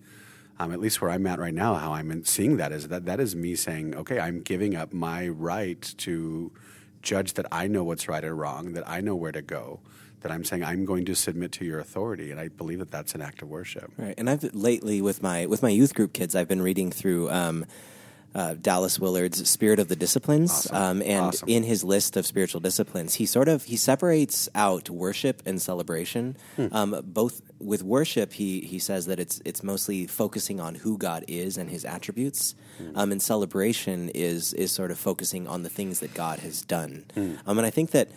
[0.60, 3.18] Um, at least where I'm at right now, how I'm seeing that is that that
[3.18, 6.52] is me saying, okay, I'm giving up my right to
[7.00, 9.80] judge that I know what's right or wrong, that I know where to go,
[10.20, 13.14] that I'm saying I'm going to submit to your authority, and I believe that that's
[13.14, 13.90] an act of worship.
[13.96, 17.30] Right, and I've lately with my with my youth group kids, I've been reading through
[17.30, 17.64] um,
[18.34, 20.76] uh, Dallas Willard's Spirit of the Disciplines, Awesome.
[20.76, 21.48] um, and Awesome.
[21.48, 26.36] in his list of spiritual disciplines, he sort of he separates out worship and celebration.
[26.56, 26.66] Hmm.
[26.70, 31.24] Um, both with worship, he he says that it's it's mostly focusing on who God
[31.26, 32.92] is and His attributes, Hmm.
[32.98, 37.04] um, and celebration is is sort of focusing on the things that God has done.
[37.14, 37.34] Hmm.
[37.46, 38.08] Um, and I think that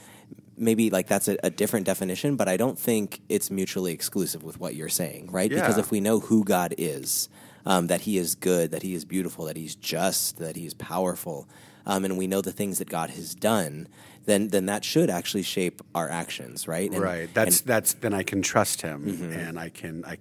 [0.55, 4.59] maybe like that's a, a different definition, but I don't think it's mutually exclusive with
[4.59, 5.49] what you're saying, right?
[5.49, 7.27] Because if we know who God is,
[7.65, 10.73] um, that He is good, that He is beautiful, that He's just, that He is
[10.73, 11.47] powerful,
[11.85, 13.87] um, and we know the things that God has done,
[14.25, 16.89] then then that should actually shape our actions, right?
[16.89, 17.33] And- right.
[17.33, 20.17] That's and- that's then I can trust him, and I can I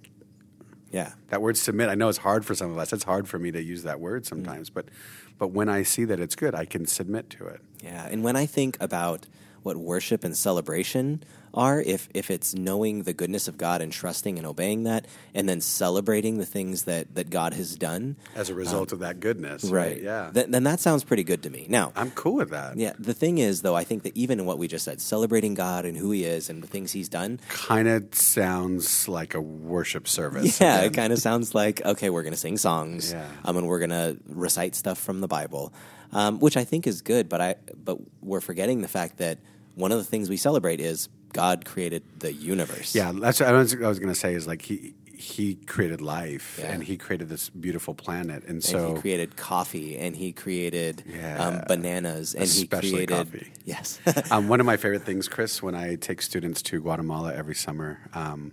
[0.91, 1.13] yeah.
[1.29, 1.89] that word submit.
[1.89, 2.93] I know it's hard for some of us.
[2.93, 4.89] It's hard for me to use that word sometimes, but
[5.37, 7.61] but when I see that it's good, I can submit to it.
[7.81, 9.25] Yeah, and when I think about
[9.63, 11.23] what worship and celebration
[11.53, 15.47] are, if if it's knowing the goodness of God and trusting and obeying that, and
[15.47, 19.63] then celebrating the things that that God has done, As a result of that goodness,
[19.65, 20.01] right?
[20.01, 21.65] Yeah, th- then that sounds pretty good to me.
[21.69, 22.77] Now, I'm cool with that.
[22.77, 25.53] yeah, the thing is, though, I think that even in what we just said, celebrating
[25.53, 29.41] God and who He is and the things He's done, Kind of sounds like a
[29.41, 30.59] worship service.
[30.59, 33.27] yeah, it kind of sounds like okay, we're going to sing songs, Yeah.
[33.45, 35.73] um, and we're going to recite stuff from the Bible,
[36.11, 37.29] um, which I think is good.
[37.29, 39.37] But I, but we're forgetting the fact that
[39.75, 42.95] one of the things we celebrate is God created the universe.
[42.95, 46.57] Yeah, that's what I was, was going to say is like he he created life
[46.59, 46.71] Yeah.
[46.73, 51.03] and he created this beautiful planet, and and so he created coffee, and he created
[51.07, 51.43] Yeah.
[51.43, 53.51] um, bananas, and Especially he created coffee.
[53.65, 53.99] yes,
[54.31, 57.99] um, one of my favorite things, Chris, when I take students to Guatemala every summer,
[58.13, 58.51] um,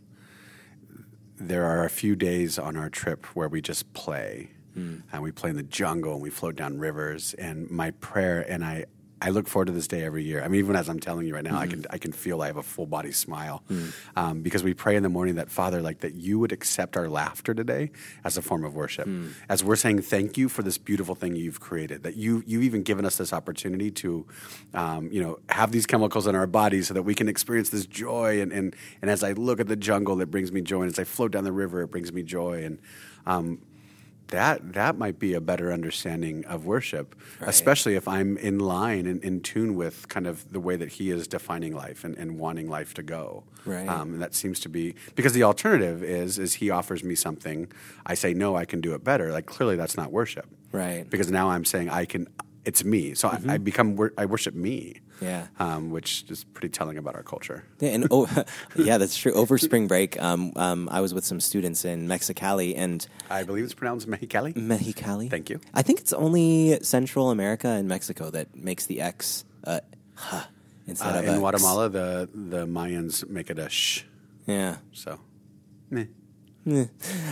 [1.38, 4.50] there are a few days on our trip where we just play.
[5.12, 7.34] And we play in the jungle and we float down rivers.
[7.34, 8.86] And my prayer, and I,
[9.22, 10.42] I look forward to this day every year.
[10.42, 12.46] I mean, even as I'm telling you right now, I can I can feel I
[12.46, 13.62] have a full body smile
[14.16, 17.08] um, because we pray in the morning that Father, like that you would accept our
[17.08, 17.90] laughter today
[18.24, 19.06] as a form of worship,
[19.48, 22.02] as we're saying thank you for this beautiful thing you've created.
[22.02, 24.26] That you you've even given us this opportunity to,
[24.74, 27.86] um, you know, have these chemicals in our bodies so that we can experience this
[27.86, 28.40] joy.
[28.40, 30.82] And and and as I look at the jungle, it brings me joy.
[30.82, 32.64] And as I float down the river, it brings me joy.
[32.64, 32.78] And
[33.26, 33.58] um,
[34.30, 39.22] that that might be a better understanding of worship, especially if I'm in line and
[39.22, 42.68] in tune with kind of the way that he is defining life and, and wanting
[42.68, 43.44] life to go.
[43.64, 43.88] Right.
[43.88, 47.70] Um, and that seems to be because the alternative is is he offers me something,
[48.06, 49.32] I say no, I can do it better.
[49.32, 51.08] Like clearly that's not worship, right?
[51.08, 52.28] because now I'm saying I can.
[52.70, 55.00] It's me, so I, I become I worship me.
[55.22, 55.48] Yeah.
[55.58, 57.58] um, which is pretty telling about our culture.
[57.80, 58.24] Yeah, and oh,
[58.88, 59.32] yeah, that's true.
[59.34, 63.64] Over spring break, um, um, I was with some students in Mexicali and I believe
[63.64, 64.54] it's pronounced Mexicali.
[64.54, 65.28] Mexicali.
[65.28, 65.60] Thank you.
[65.74, 69.80] I think it's only Central America and Mexico that makes the X uh,
[70.14, 70.44] huh,
[70.86, 74.04] instead Uh, of in a Guatemala, the the Mayans make it a sh.
[74.46, 74.76] Yeah.
[74.92, 75.18] So,
[75.90, 76.06] meh.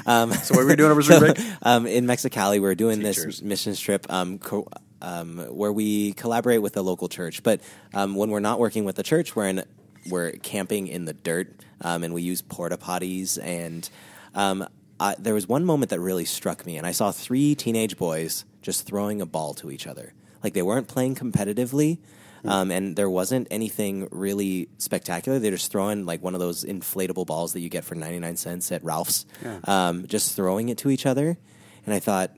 [0.07, 1.39] Um, So what were we doing over spring break?
[1.63, 3.41] um, in Mexicali, we're doing Teachers.
[3.41, 4.69] this missions trip um, co-
[5.03, 7.43] um, where we collaborate with the local church.
[7.43, 7.61] But
[7.95, 9.65] um, when we're not working with the church, we're in
[10.09, 13.39] we're camping in the dirt, um, and we use porta potties.
[13.43, 13.89] And
[14.35, 14.67] um,
[14.99, 18.45] I, there was one moment that really struck me, and I saw three teenage boys
[18.63, 20.15] just throwing a ball to each other.
[20.43, 21.99] Like they weren't playing competitively.
[22.45, 25.41] Um, and there wasn't anything really spectacular.
[25.41, 28.71] They're just throwing like one of those inflatable balls that you get for 99 cents
[28.71, 29.27] at Ralph's,
[29.65, 31.37] um, just throwing it to each other.
[31.85, 32.31] And I thought,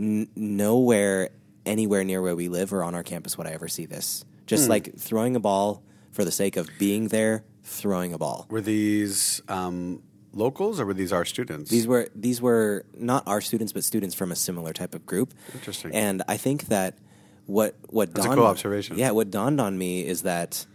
[0.00, 1.30] n- nowhere,
[1.66, 4.24] anywhere near where we live or on our campus would I ever see this.
[4.46, 8.46] Just like throwing a ball for the sake of being there, throwing a ball.
[8.50, 11.70] Were these um, locals or were these our students?
[11.70, 15.32] These were these were not our students, but students from a similar type of group.
[15.54, 15.94] Interesting.
[15.94, 16.98] And I think that
[17.46, 18.98] what what That's a dawned, cool observation.
[18.98, 20.66] Yeah, what dawned on me is that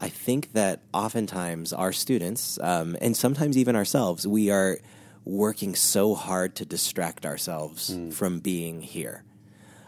[0.00, 4.78] I think that oftentimes our students, um, and sometimes even ourselves, we are
[5.24, 9.22] working so hard to distract ourselves from being here.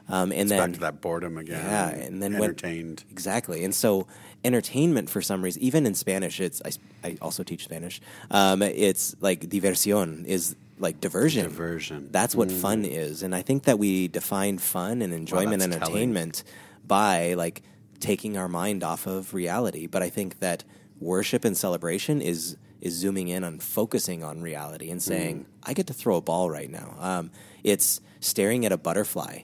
[0.08, 0.64] Um, and then Hmm.
[0.66, 1.64] back to that boredom again.
[1.64, 3.04] yeah, and then when- entertained.
[3.10, 3.64] exactly.
[3.64, 4.06] And so,
[4.44, 6.72] entertainment for some reason, even in Spanish, it's I,
[7.08, 8.00] I also teach Spanish.
[8.30, 11.44] Um, it's like diversión is like diversion.
[11.44, 12.08] Diversion.
[12.10, 15.78] That's what fun is, and I think that we define fun and enjoyment and that's
[15.78, 15.94] telling.
[16.02, 16.44] entertainment
[16.86, 17.62] by like
[18.00, 19.86] taking our mind off of reality.
[19.86, 20.64] But I think that
[21.00, 25.44] worship and celebration is is zooming in on focusing on reality and saying, Mm.
[25.62, 26.94] I get to throw a ball right now.
[27.00, 27.30] Um,
[27.62, 29.38] it's staring at a butterfly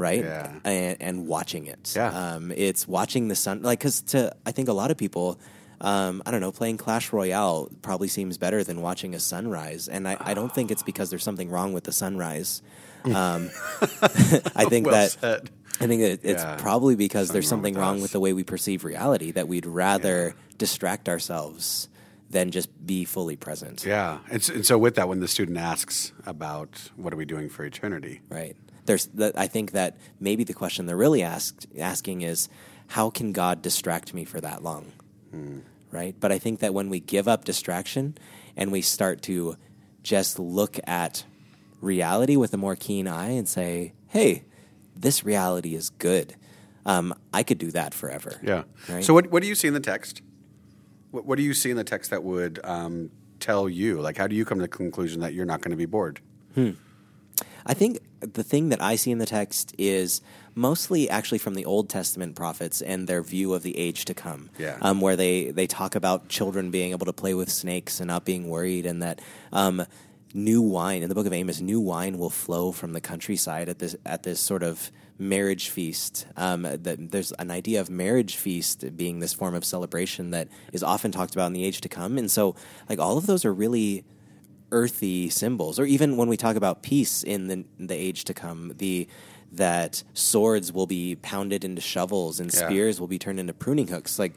[0.00, 0.24] right?
[0.24, 0.58] Yeah.
[0.64, 1.92] And, and watching it.
[1.94, 2.08] Yeah.
[2.34, 5.38] Um, it's watching the sun, like, because to, I think a lot of people,
[5.80, 9.86] um, I don't know, playing Clash Royale probably seems better than watching a sunrise.
[9.88, 12.62] And I, I don't think it's because there's something wrong with the sunrise.
[13.02, 13.48] Um,
[14.54, 15.10] I think Well that.
[15.12, 15.50] said.
[15.80, 16.56] I think it, it's Yeah.
[16.56, 19.48] probably because there's Something something wrong with wrong with the way we perceive reality that
[19.48, 21.88] we'd rather distract ourselves
[22.28, 23.86] than just be fully present.
[23.86, 27.24] Yeah, and so, and so with that, when the student asks about what are we
[27.24, 28.54] doing for eternity, Right.
[28.90, 29.38] There's that.
[29.38, 32.48] I think that maybe the question they're really asked, asking is,
[32.88, 34.90] how can God distract me for that long?
[35.92, 36.16] Right.
[36.18, 38.18] But I think that when we give up distraction
[38.56, 39.56] and we start to
[40.02, 41.22] just look at
[41.80, 44.42] reality with a more keen eye and say, hey,
[44.96, 46.34] this reality is good.
[46.84, 48.40] Um, I could do that forever.
[48.42, 48.64] yeah.
[48.88, 49.04] Right?
[49.04, 50.20] So what what do you see in the text?
[51.12, 54.00] What, what do you see in the text that would um, tell you?
[54.00, 56.20] Like, how do you come to the conclusion that you're not going to be bored?
[57.66, 60.20] I think the thing that I see in the text is
[60.54, 64.50] mostly actually from the Old Testament prophets and their view of the age to come.
[64.58, 64.78] Yeah.
[64.80, 68.24] Um, where they, they talk about children being able to play with snakes and not
[68.24, 69.20] being worried, and that
[69.52, 69.84] um,
[70.34, 73.78] new wine in the book of Amos, new wine will flow from the countryside at
[73.78, 76.26] this at this sort of marriage feast.
[76.36, 80.82] Um, that there's an idea of marriage feast being this form of celebration that is
[80.82, 82.54] often talked about in the age to come, and so
[82.88, 84.04] like all of those are really
[84.72, 88.72] earthy symbols, or even when we talk about peace in the the age to come,
[88.78, 89.06] the
[89.52, 92.66] that swords will be pounded into shovels and Yeah.
[92.68, 94.18] spears will be turned into pruning hooks.
[94.18, 94.34] Like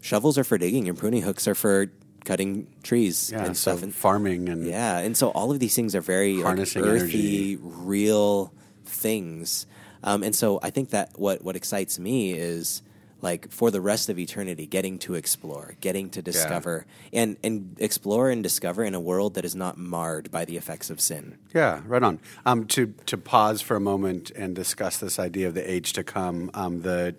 [0.00, 1.90] shovels are for digging, and pruning hooks are for
[2.24, 3.82] cutting trees Yeah, and so stuff.
[3.82, 7.58] And, farming and yeah, and so all of these things are very like, earthy, energy.
[7.62, 8.52] real
[8.84, 9.66] things.
[10.02, 12.82] Um, and so I think that what what excites me is
[13.22, 18.30] like for the rest of eternity, getting to explore, getting to discover, and and explore
[18.30, 21.38] and discover in a world that is not marred by the effects of sin.
[21.54, 22.20] Yeah, right on.
[22.44, 26.04] Um, to to pause for a moment and discuss this idea of the age to
[26.04, 27.14] come, um, the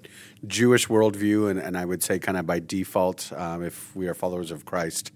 [0.46, 4.14] Jewish worldview, and, and I would say kind of by default, um, if we are
[4.14, 5.12] followers of Christ,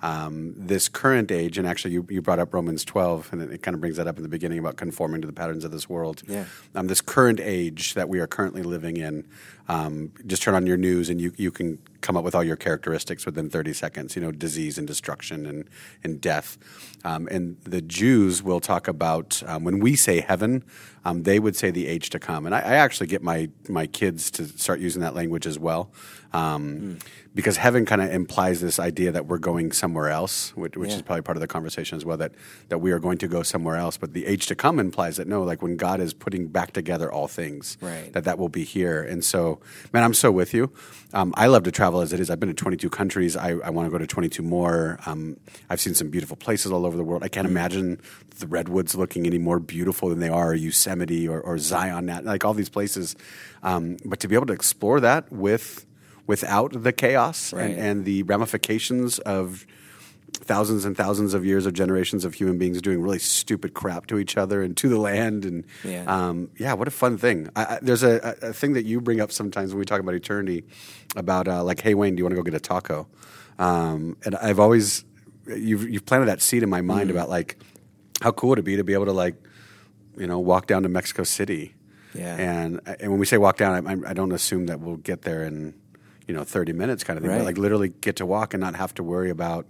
[0.00, 3.62] um, this current age, and actually you, you brought up Romans 12, and it, it
[3.62, 5.88] kind of brings that up in the beginning about conforming to the patterns of this
[5.88, 6.22] world.
[6.28, 6.44] Yeah.
[6.74, 9.26] Um, this current age that we are currently living in,
[9.68, 12.56] um, just turn on your news and you, you can come up with all your
[12.56, 15.68] characteristics within 30 seconds, you know, disease and destruction and,
[16.04, 16.56] and death.
[17.04, 20.64] Um, and the Jews will talk about, um, when we say heaven,
[21.04, 22.46] um, they would say the age to come.
[22.46, 25.90] And I, I actually get my, my kids to start using that language as well.
[26.32, 26.98] Um,
[27.34, 30.96] Because heaven kind of implies this idea that we're going somewhere else, which, which Yeah.
[30.96, 32.32] is probably part of the conversation as well, that,
[32.68, 33.96] that we are going to go somewhere else.
[33.96, 37.10] But the age to come implies that no, like when God is putting back together
[37.12, 38.12] all things, Right.
[38.12, 39.02] that that will be here.
[39.02, 39.57] And so,
[39.92, 40.72] man, I'm so with you.
[41.14, 42.28] Um, I love to travel as it is.
[42.30, 43.36] I've been to 22 countries.
[43.36, 44.98] I, I want to go to 22 more.
[45.06, 45.38] Um,
[45.70, 47.22] I've seen some beautiful places all over the world.
[47.24, 48.00] I can't imagine
[48.38, 52.44] the redwoods looking any more beautiful than they are, or Yosemite or, or Zion, like
[52.44, 53.16] all these places.
[53.62, 55.86] Um, but to be able to explore that with
[56.26, 57.70] without the chaos Right.
[57.70, 59.66] and, and the ramifications of
[60.34, 64.18] thousands and thousands of years of generations of human beings doing really stupid crap to
[64.18, 66.04] each other and to the land and Yeah.
[66.06, 69.20] um, yeah what a fun thing I, I, there's a, a thing that you bring
[69.20, 70.64] up sometimes when we talk about eternity
[71.16, 73.06] about uh, like hey wayne do you want to go get a taco
[73.58, 75.04] um, and i've always
[75.46, 76.86] you've, you've planted that seed in my Mm.
[76.86, 77.58] mind about like
[78.22, 79.36] how cool it would it be to be able to like
[80.16, 81.74] you know walk down to mexico city
[82.14, 82.36] Yeah.
[82.36, 85.22] and and when we say walk down I, I- I don't assume that we'll get
[85.22, 85.74] there in
[86.26, 87.38] you know 30 minutes kind of thing Right.
[87.38, 89.66] but like literally get to walk and not have to worry about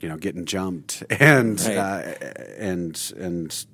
[0.00, 1.76] you know getting jumped and Right.
[1.76, 2.14] uh,
[2.58, 3.66] and and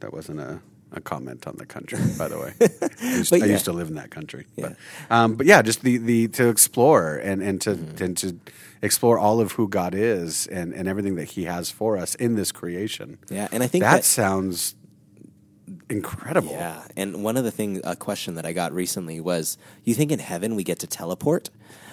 [0.00, 0.60] that wasn't a,
[0.92, 2.52] a comment on the country by the way
[3.02, 3.44] I, used, I yeah.
[3.46, 4.68] used to live in that country Yeah.
[4.68, 4.76] but
[5.16, 8.04] um, but yeah just the the to explore and and to Mm-hmm.
[8.04, 8.38] and to
[8.82, 12.34] explore all of who God is and and everything that he has for us in
[12.36, 14.74] this creation Yeah, and I think that, that- sounds
[15.88, 19.94] incredible Yeah, and one of the things, a question that I got recently was, "You
[19.94, 21.50] think in heaven we get to teleport?"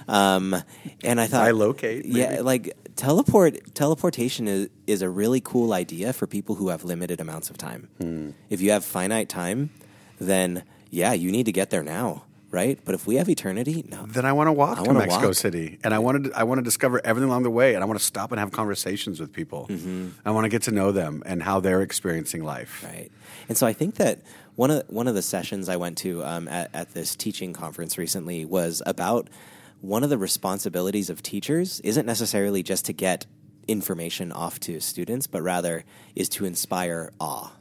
[0.08, 0.56] Um,
[1.04, 2.20] and I thought, Dilocate, maybe?
[2.20, 3.74] yeah, like teleport.
[3.74, 7.90] Teleportation is is a really cool idea for people who have limited amounts of time.
[8.00, 8.32] Hmm.
[8.50, 9.70] If you have finite time,
[10.20, 12.80] then yeah, you need to get there now, right?
[12.84, 14.06] But if we have eternity, no.
[14.06, 15.36] then I want to walk I to Mexico walk.
[15.36, 17.88] City, and I want to I want to discover everything along the way, and I
[17.88, 19.68] want to stop and have conversations with people.
[19.70, 20.10] Mm-hmm.
[20.26, 22.84] I want to get to know them and how they're experiencing life.
[22.84, 23.10] Right.
[23.50, 24.20] And so I think that
[24.56, 27.98] one of one of the sessions I went to um, at, at this teaching conference
[27.98, 29.30] recently was about
[29.82, 33.26] one of the responsibilities of teachers isn't necessarily just to get
[33.68, 35.84] information off to students, but rather
[36.16, 37.52] is to inspire awe.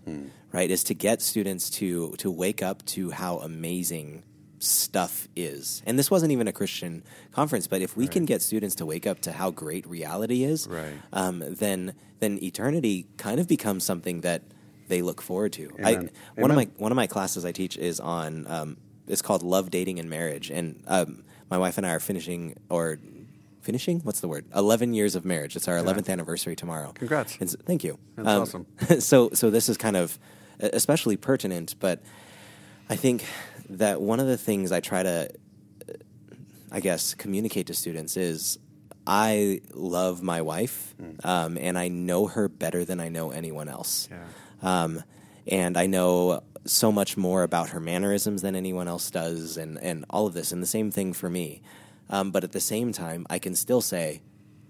[0.52, 0.70] Right?
[0.70, 4.24] Is to get students to to wake up to how amazing
[4.58, 5.82] stuff is.
[5.86, 7.02] And this wasn't even a Christian
[7.32, 10.66] conference, but if we can get students to wake up to how great reality is,
[10.68, 10.92] Right.
[11.12, 14.42] um, then then eternity kind of becomes something that
[14.88, 15.70] they look forward to.
[15.82, 16.10] I, Amen.
[16.36, 19.70] one of my one of my classes I teach is on um, it's called love,
[19.70, 22.98] dating, and marriage, and um, my wife and I are finishing or
[23.62, 25.56] finishing what's the word eleven years of marriage.
[25.56, 26.92] It's our eleventh anniversary tomorrow.
[26.94, 27.36] Congrats.
[27.40, 27.98] And so- thank you.
[28.16, 28.66] That's Um, awesome.
[29.00, 30.18] so so this is kind of
[30.60, 32.02] especially pertinent, but
[32.88, 33.24] I think
[33.68, 35.30] that one of the things I try to
[36.72, 38.56] I guess, communicate to students is
[39.06, 40.94] I love my wife,
[41.24, 44.08] um, and I know her better than I know anyone else.
[44.62, 45.02] Um,
[45.46, 50.04] and I know so much more about her mannerisms than anyone else does, and, and
[50.10, 50.52] all of this.
[50.52, 51.62] And the same thing for me.
[52.10, 54.20] Um, but at the same time, I can still say,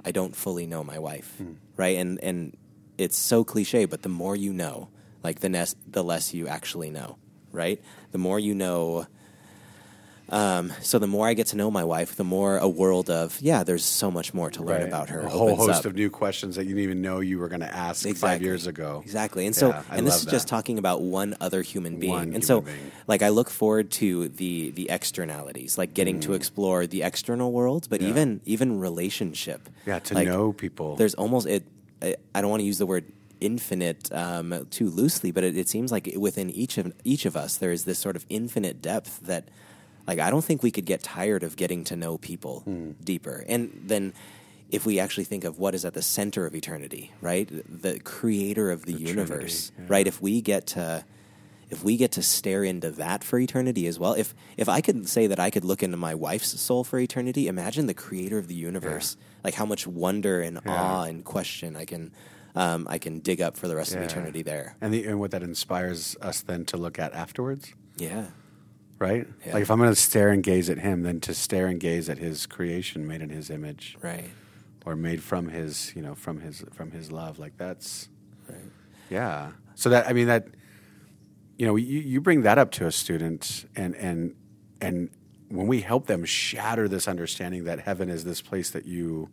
[0.04, 1.40] I don't fully know my wife,
[1.76, 1.96] right?
[1.96, 2.56] And and
[2.98, 4.88] it's so cliche, but the more you know,
[5.22, 7.16] like the less the less you actually know,
[7.52, 7.80] right?
[8.12, 9.06] The more you know
[10.32, 13.40] Um, so the more I get to know my wife, the more a world of
[13.40, 14.88] yeah, there's so much more to learn Right.
[14.88, 15.20] about her.
[15.22, 15.84] A whole host up.
[15.86, 18.66] of new questions that you didn't even know you were going to ask five years
[18.66, 19.00] ago.
[19.04, 19.46] Exactly.
[19.46, 22.12] And so Yeah, and this is just talking about one other human being.
[22.12, 22.92] One and so being.
[23.08, 27.88] like I look forward to the the externalities, like getting to explore the external world,
[27.90, 28.04] but Mm.
[28.04, 28.08] Yeah.
[28.10, 29.68] even even relationship.
[29.86, 30.96] Yeah, to Like, know people.
[30.96, 31.64] There's almost it
[32.02, 33.04] I, I don't want to use the word
[33.40, 37.56] infinite um, too loosely, but it, it seems like within each of each of us
[37.56, 39.48] there is this sort of infinite depth that
[40.06, 42.92] like I don't think we could get tired of getting to know people Hmm.
[43.02, 43.44] deeper.
[43.48, 44.12] And then
[44.70, 47.48] if we actually think of what is at the center of eternity, right?
[47.82, 49.94] The creator of the, universe, Trinity, yeah.
[49.96, 50.06] right?
[50.06, 51.04] If we get to
[51.70, 55.08] if we get to stare into that for eternity as well, if if I could
[55.08, 58.48] say that I could look into my wife's soul for eternity, imagine the creator of
[58.48, 60.72] the universe, like how much wonder and Yeah.
[60.72, 62.10] awe and question I can
[62.56, 63.98] um, I can dig up for the rest Yeah.
[63.98, 64.74] of eternity there.
[64.80, 68.26] and, the, and what that inspires us then to look at afterwards, Yeah,
[69.00, 69.26] right?
[69.44, 69.54] Yeah.
[69.54, 72.08] Like if I'm going to stare and gaze at him, then to stare and gaze
[72.08, 74.30] at his creation made in his image right.
[74.86, 77.40] or made from his, you know, from his from his love.
[77.40, 78.08] Like that's
[78.48, 78.58] Right.
[79.08, 79.52] Yeah.
[79.74, 80.46] So that I mean that
[81.56, 84.34] you know you, you bring that up to a student and and
[84.80, 85.10] and
[85.48, 89.30] when we help them shatter this understanding that heaven is this place that you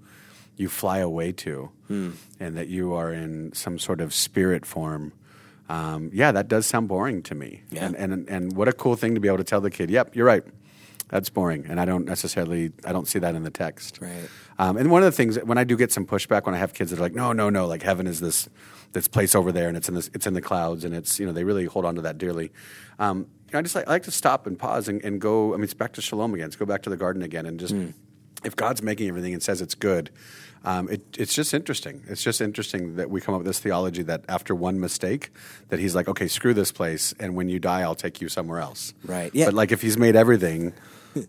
[0.55, 2.11] you fly away to Hmm.
[2.39, 5.13] and that you are in some sort of spirit form
[5.69, 7.85] um, yeah that does sound boring to me Yeah.
[7.85, 10.15] and, and and what a cool thing to be able to tell the kid yep
[10.15, 10.43] you're right
[11.09, 14.29] that's boring and i don't necessarily i don't see that in the text Right.
[14.59, 16.73] um, and one of the things when I do get some pushback when I have
[16.73, 18.49] kids that are like, no, no, no, like heaven is this
[18.93, 21.25] this place over there, and it's in this, it's in the clouds, and it's you
[21.25, 22.51] know they really hold on to that dearly.
[22.99, 25.53] Um, you know, I just like, I like to stop and pause and, and go.
[25.53, 26.45] I mean, it's back to shalom again.
[26.47, 27.75] Let's go back to the garden again, and just
[28.43, 30.09] if God's making everything and says it's good,
[30.63, 32.03] um, it, it's just interesting.
[32.09, 35.31] It's just interesting that we come up with this theology that after one mistake,
[35.69, 38.59] that He's like, okay, screw this place, and when you die, I'll take you somewhere
[38.59, 38.93] else.
[39.05, 39.31] Right.
[39.33, 39.45] Yeah.
[39.45, 40.73] But like if He's made everything.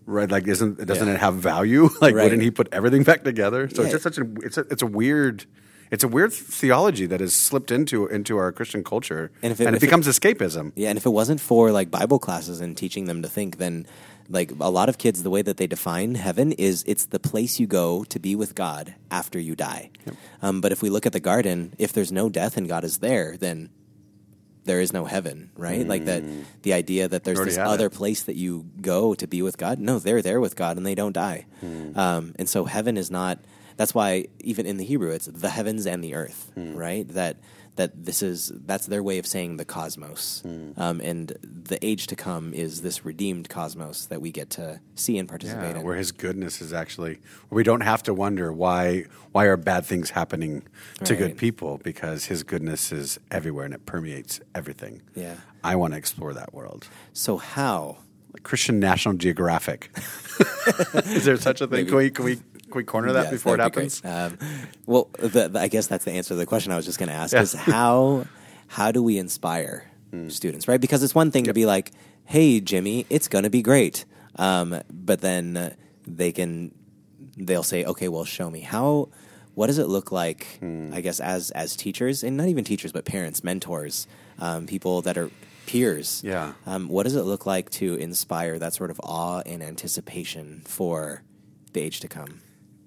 [0.05, 1.15] Right, like isn't doesn't Yeah.
[1.15, 1.89] it have value?
[2.01, 2.25] Like, Right.
[2.25, 3.67] wouldn't he put everything back together?
[3.69, 5.45] So it's just such a it's a it's a weird
[5.89, 9.61] it's a weird theology that has slipped into into our Christian culture, And and if
[9.61, 10.73] it, if it- becomes escapism.
[10.75, 13.87] Yeah, and if it wasn't for like Bible classes and teaching them to think, then
[14.29, 17.59] like a lot of kids, the way that they define heaven is it's the place
[17.59, 19.89] you go to be with God after you die.
[20.41, 22.99] Um, but if we look at the garden, if there's no death and God is
[22.99, 23.69] there, then
[24.65, 25.87] there is no heaven, right?
[25.87, 26.23] Like that,
[26.61, 27.93] the idea that there's this other it.
[27.93, 29.79] place that you go to be with God.
[29.79, 31.47] No, they're there with God and they don't die.
[31.95, 33.39] Um, and so heaven is not.
[33.77, 37.07] That's why even in the Hebrew, it's the heavens and the earth, right?
[37.07, 37.37] That
[37.79, 40.43] that this is that's their way of saying the cosmos,
[40.75, 45.17] um, and the age to come is this redeemed cosmos that we get to see
[45.17, 45.85] and participate Yeah, in.
[45.85, 47.13] where His goodness is actually
[47.47, 50.63] where we don't have to wonder why why are bad things happening
[51.05, 51.19] to Right.
[51.19, 55.01] good people because His goodness is everywhere and it permeates everything.
[55.15, 55.35] Yeah.
[55.63, 56.87] I want to explore that world.
[57.13, 57.97] So how?
[58.43, 59.89] Christian National Geographic.
[61.17, 61.85] is there such a thing?
[61.87, 62.39] Can we can we
[62.71, 64.01] can we corner that Yes, before it happens?
[64.05, 64.37] Um,
[64.85, 67.09] well, the, the- I guess that's the answer to the question I was just going
[67.09, 68.25] to ask: is how
[68.67, 70.29] how do we inspire Hmm.
[70.29, 70.81] students, right?
[70.81, 71.91] Because it's one thing to be like,
[72.25, 74.05] "Hey, Jimmy, it's going to be great,"
[74.37, 75.75] um, but then
[76.07, 76.73] they can
[77.37, 79.09] they'll say, "Okay, well, show me how."
[79.55, 80.45] What does it look like?
[80.61, 80.91] Hmm.
[80.93, 84.07] I guess as as teachers, and not even teachers, but parents, mentors,
[84.39, 85.29] um, people that are
[85.65, 86.21] peers.
[86.25, 86.53] Yeah.
[86.65, 91.23] Um, what does it look like to inspire that sort of awe and anticipation for
[91.73, 92.39] the age to come?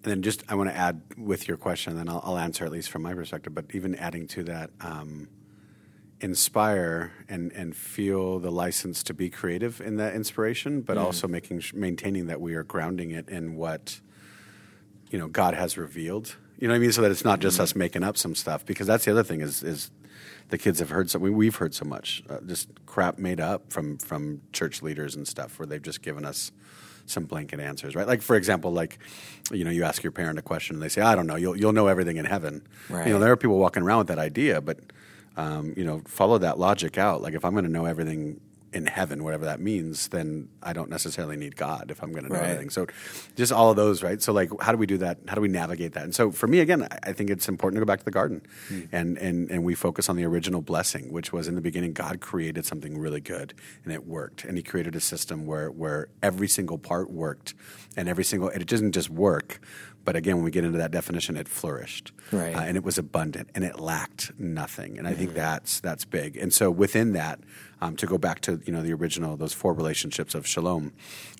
[0.04, 2.72] And then just I want to add with your question, then I'll, I'll answer at
[2.72, 3.54] least from my perspective.
[3.54, 5.28] But even adding to that, um,
[6.20, 11.62] inspire and and feel the license to be creative in that inspiration, but also making
[11.74, 14.00] maintaining that we are grounding it in what
[15.10, 16.36] you know God has revealed.
[16.58, 16.92] You know what I mean?
[16.92, 18.64] So that it's not just us making up some stuff.
[18.64, 19.90] Because that's the other thing is is
[20.48, 23.72] the kids have heard so we, we've heard so much uh, just crap made up
[23.72, 26.52] from from church leaders and stuff where they've just given us
[27.06, 28.06] some blanket answers, right?
[28.06, 28.98] Like for example, like
[29.50, 31.56] you know, you ask your parent a question and they say, "I don't know, you'll
[31.56, 33.06] you'll know everything in heaven." Right.
[33.06, 34.78] You know, there are people walking around with that idea, but
[35.36, 37.22] um, you know, follow that logic out.
[37.22, 38.40] Like if I'm going to know everything
[38.72, 42.32] in heaven, whatever that means, then I don't necessarily need God if I'm going to
[42.32, 42.50] know Right.
[42.50, 42.70] everything.
[42.70, 42.86] So
[43.36, 44.20] just all of those, right?
[44.22, 45.18] So like, how do we do that?
[45.28, 46.04] How do we navigate that?
[46.04, 48.10] And so for me, again, I- I think it's important to go back to the
[48.10, 48.80] garden, hmm.
[48.90, 52.20] and and and we focus on the original blessing, which was in the beginning, God
[52.20, 53.52] created something really good,
[53.84, 57.54] and it worked, and He created a system where where every single part worked,
[57.96, 59.60] and every single it doesn't just work.
[60.04, 62.54] But again, when we get into that definition, it flourished, Right.
[62.54, 64.98] Uh, and it was abundant, and it lacked nothing.
[64.98, 66.36] And I think that's that's big.
[66.36, 67.40] And so within that,
[67.80, 70.92] um, to go back to you know the original those four relationships of shalom,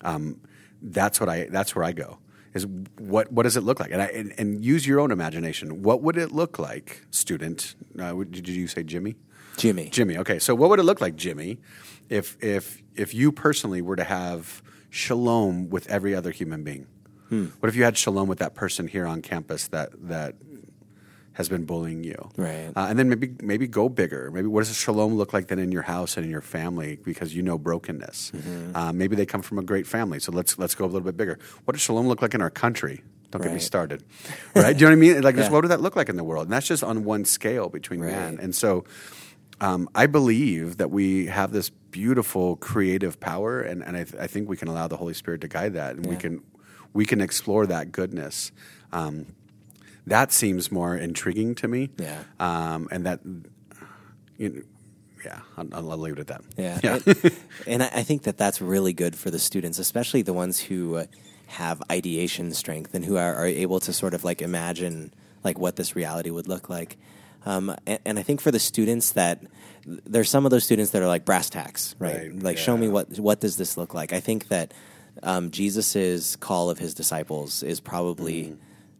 [0.03, 0.39] um,
[0.81, 2.19] that's what I that's where I go
[2.53, 2.67] is
[2.99, 5.81] what what does it look like and, I, and and use your own imagination.
[5.81, 7.75] What would it look like, student?
[7.99, 9.15] Uh, did you say Jimmy?
[9.57, 9.89] Jimmy.
[9.89, 10.17] Jimmy.
[10.17, 11.59] Okay, so what would it look like, Jimmy,
[12.09, 16.87] if if if you personally were to have shalom with every other human being?
[17.29, 20.35] What if you had shalom with that person here on campus that that
[21.33, 22.29] has been bullying you?
[22.37, 22.71] Right.
[22.75, 24.29] Uh, and then maybe maybe go bigger.
[24.31, 26.99] Maybe what does a shalom look like then in your house and in your family
[27.03, 28.31] because you know brokenness.
[28.75, 31.17] Uh, maybe they come from a great family, so let's let's go a little bit
[31.17, 31.39] bigger.
[31.65, 33.03] What does shalom look like in our country?
[33.31, 34.03] Don't get me started.
[34.55, 34.77] Right?
[34.77, 35.21] Do you know what I mean?
[35.23, 35.53] Like, just Yeah.
[35.53, 36.43] what would that look like in the world?
[36.45, 38.37] And that's just on one scale between man.
[38.39, 38.83] And so,
[39.59, 44.27] um, I believe that we have this beautiful creative power, and, and I, th- I
[44.27, 46.43] think we can allow the Holy Spirit to guide that, and we can
[46.93, 48.51] we can explore that goodness.
[48.91, 49.27] Um,
[50.05, 51.89] that seems more intriguing to me.
[51.97, 52.23] Yeah.
[52.39, 53.19] Um, and that,
[54.37, 54.61] you know,
[55.25, 56.41] yeah, I'll, I'll leave it at that.
[56.57, 56.79] Yeah.
[56.83, 56.99] Yeah.
[57.65, 60.97] And, and I think that that's really good for the students, especially the ones who
[60.97, 61.05] uh,
[61.47, 65.13] have ideation strength and who are, are able to sort of like imagine
[65.43, 66.97] like what this reality would look like.
[67.45, 69.41] Um, and, and I think for the students that
[69.85, 72.15] there's some of those students that are like brass tacks, right?
[72.15, 74.13] Right, Like, show me what what does this look like?
[74.13, 74.73] I think that
[75.21, 78.55] um, Jesus's call of his disciples is probably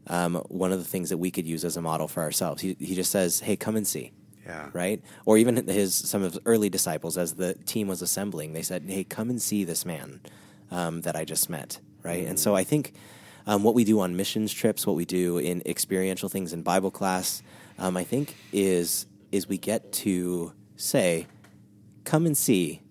[0.08, 0.14] Mm.
[0.14, 2.62] um, one of the things that we could use as a model for ourselves.
[2.62, 4.12] He, he just says, "Hey, come and see."
[4.46, 4.70] Yeah.
[4.74, 5.02] right?
[5.26, 8.84] Or even his some of his early disciples, as the team was assembling, they said,
[8.88, 10.20] "Hey, come and see this man
[10.70, 12.92] um, that I just met." Right, and so I think
[13.48, 16.92] um, what we do on missions trips, what we do in experiential things in Bible
[16.92, 17.42] class,
[17.80, 21.28] um, I think is is we get to say,
[22.04, 22.82] "Come and see."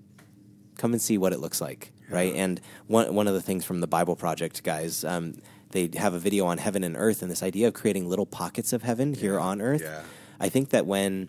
[0.79, 2.35] Come and see what it looks like, right?
[2.35, 5.35] And one one of the things from the Bible Project guys, um,
[5.71, 8.73] they have a video on heaven and earth, and this idea of creating little pockets
[8.73, 9.83] of heaven here on earth.
[9.83, 10.03] yeah.
[10.39, 11.29] I think that when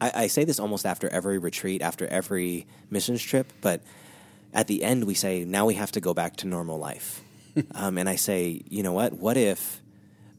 [0.00, 3.82] I, I say this almost after every retreat, after every missions trip, but
[4.52, 7.22] at the end we say, now we have to go back to normal life.
[7.74, 9.14] um, and I say, you know what?
[9.14, 9.80] What if,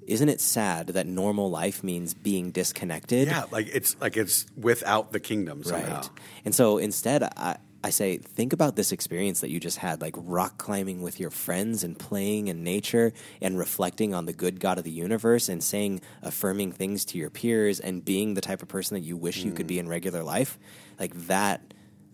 [0.05, 3.27] isn't it sad that normal life means being disconnected?
[3.27, 6.01] Yeah, like it's like it's without the kingdom somehow.
[6.01, 6.09] Right.
[6.45, 10.15] And so instead, I, I say, think about this experience that you just had, like
[10.17, 13.13] rock climbing with your friends and playing in nature
[13.43, 17.29] and reflecting on the good God of the universe and saying affirming things to your
[17.29, 20.23] peers and being the type of person that you wish you could be in regular
[20.23, 20.57] life.
[20.99, 21.61] Like that.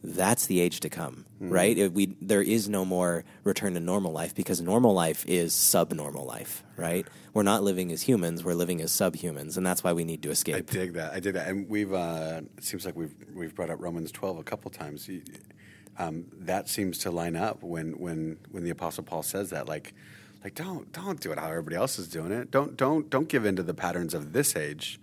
[0.03, 1.77] That's the age to come, right?
[1.77, 6.25] It- we there is no more return to normal life because normal life is subnormal
[6.25, 7.05] life, right?
[7.35, 10.31] We're not living as humans; we're living as subhumans, and that's why we need to
[10.31, 10.55] escape.
[10.55, 11.13] I dig that.
[11.13, 11.47] I dig that.
[11.49, 15.07] And we've uh, it seems like we've we've brought up Romans twelve a couple times.
[15.07, 15.21] You-
[16.01, 19.67] Um, that seems to line up when when when the Apostle Paul says that.
[19.67, 19.93] Like
[20.43, 22.49] like don't don't do it how everybody else is doing it.
[22.49, 24.99] Don't don't don't give in to the patterns of this age,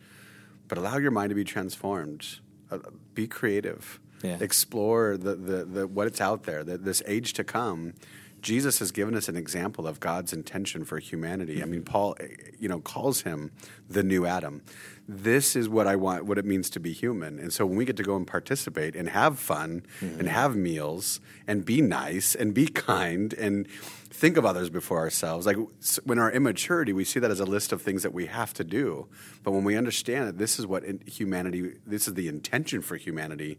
[0.66, 2.40] but allow your mind to be transformed.
[2.70, 2.78] Uh,
[3.14, 4.01] be creative.
[4.22, 4.38] Yeah.
[4.40, 6.64] Explore the, the, the what it's out there.
[6.64, 7.94] The, this age to come.
[8.41, 11.62] Jesus has given us an example of God's intention for humanity.
[11.62, 12.26] I mean, Paul, eh,
[12.59, 13.51] you know, calls him
[13.89, 14.62] the new Adam.
[15.09, 17.39] This is what I want, what it means to be human.
[17.39, 21.20] And so when we get to go and participate and have fun and have meals
[21.47, 23.66] and be nice and be kind and
[24.11, 25.57] think of others before ourselves, like
[26.05, 28.64] when our immaturity, we see that as a list of things that we have to
[28.64, 29.07] do.
[29.43, 33.59] But when we understand that this is what humanity, this is the intention for humanity,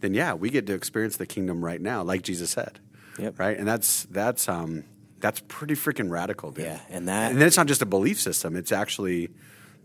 [0.00, 2.80] then yeah, we get to experience the kingdom right now, like Jesus said
[3.18, 3.38] Yep.
[3.38, 3.56] right?
[3.58, 4.84] And that's that's um
[5.20, 6.64] that's pretty freaking radical, dude.
[6.66, 9.30] Yeah, and that- and then it's not just a belief system; it's actually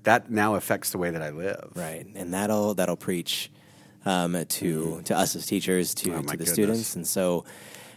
[0.03, 1.71] that now affects the way that I live.
[1.75, 3.49] Right, and that'll that'll preach
[4.05, 6.17] um, to to us as teachers, to, Mm-hmm.
[6.19, 6.53] Oh, to the goodness.
[6.53, 7.45] students, and so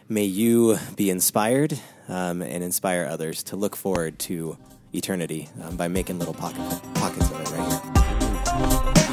[0.08, 1.78] may you be inspired
[2.08, 4.56] um, and inspire others to look forward to
[4.92, 6.60] eternity um, by making little pocket,
[6.94, 9.03] pockets of it right here.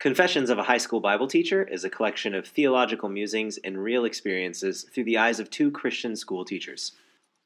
[0.00, 4.06] Confessions of a High School Bible Teacher is a collection of theological musings and real
[4.06, 6.92] experiences through the eyes of two Christian school teachers.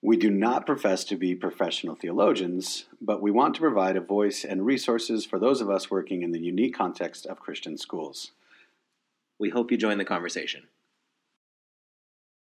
[0.02, 4.44] We do not profess to be professional theologians, but we want to provide a voice
[4.44, 8.30] and resources for those of us working in the unique context of Christian schools.
[9.36, 10.68] We hope you join the conversation.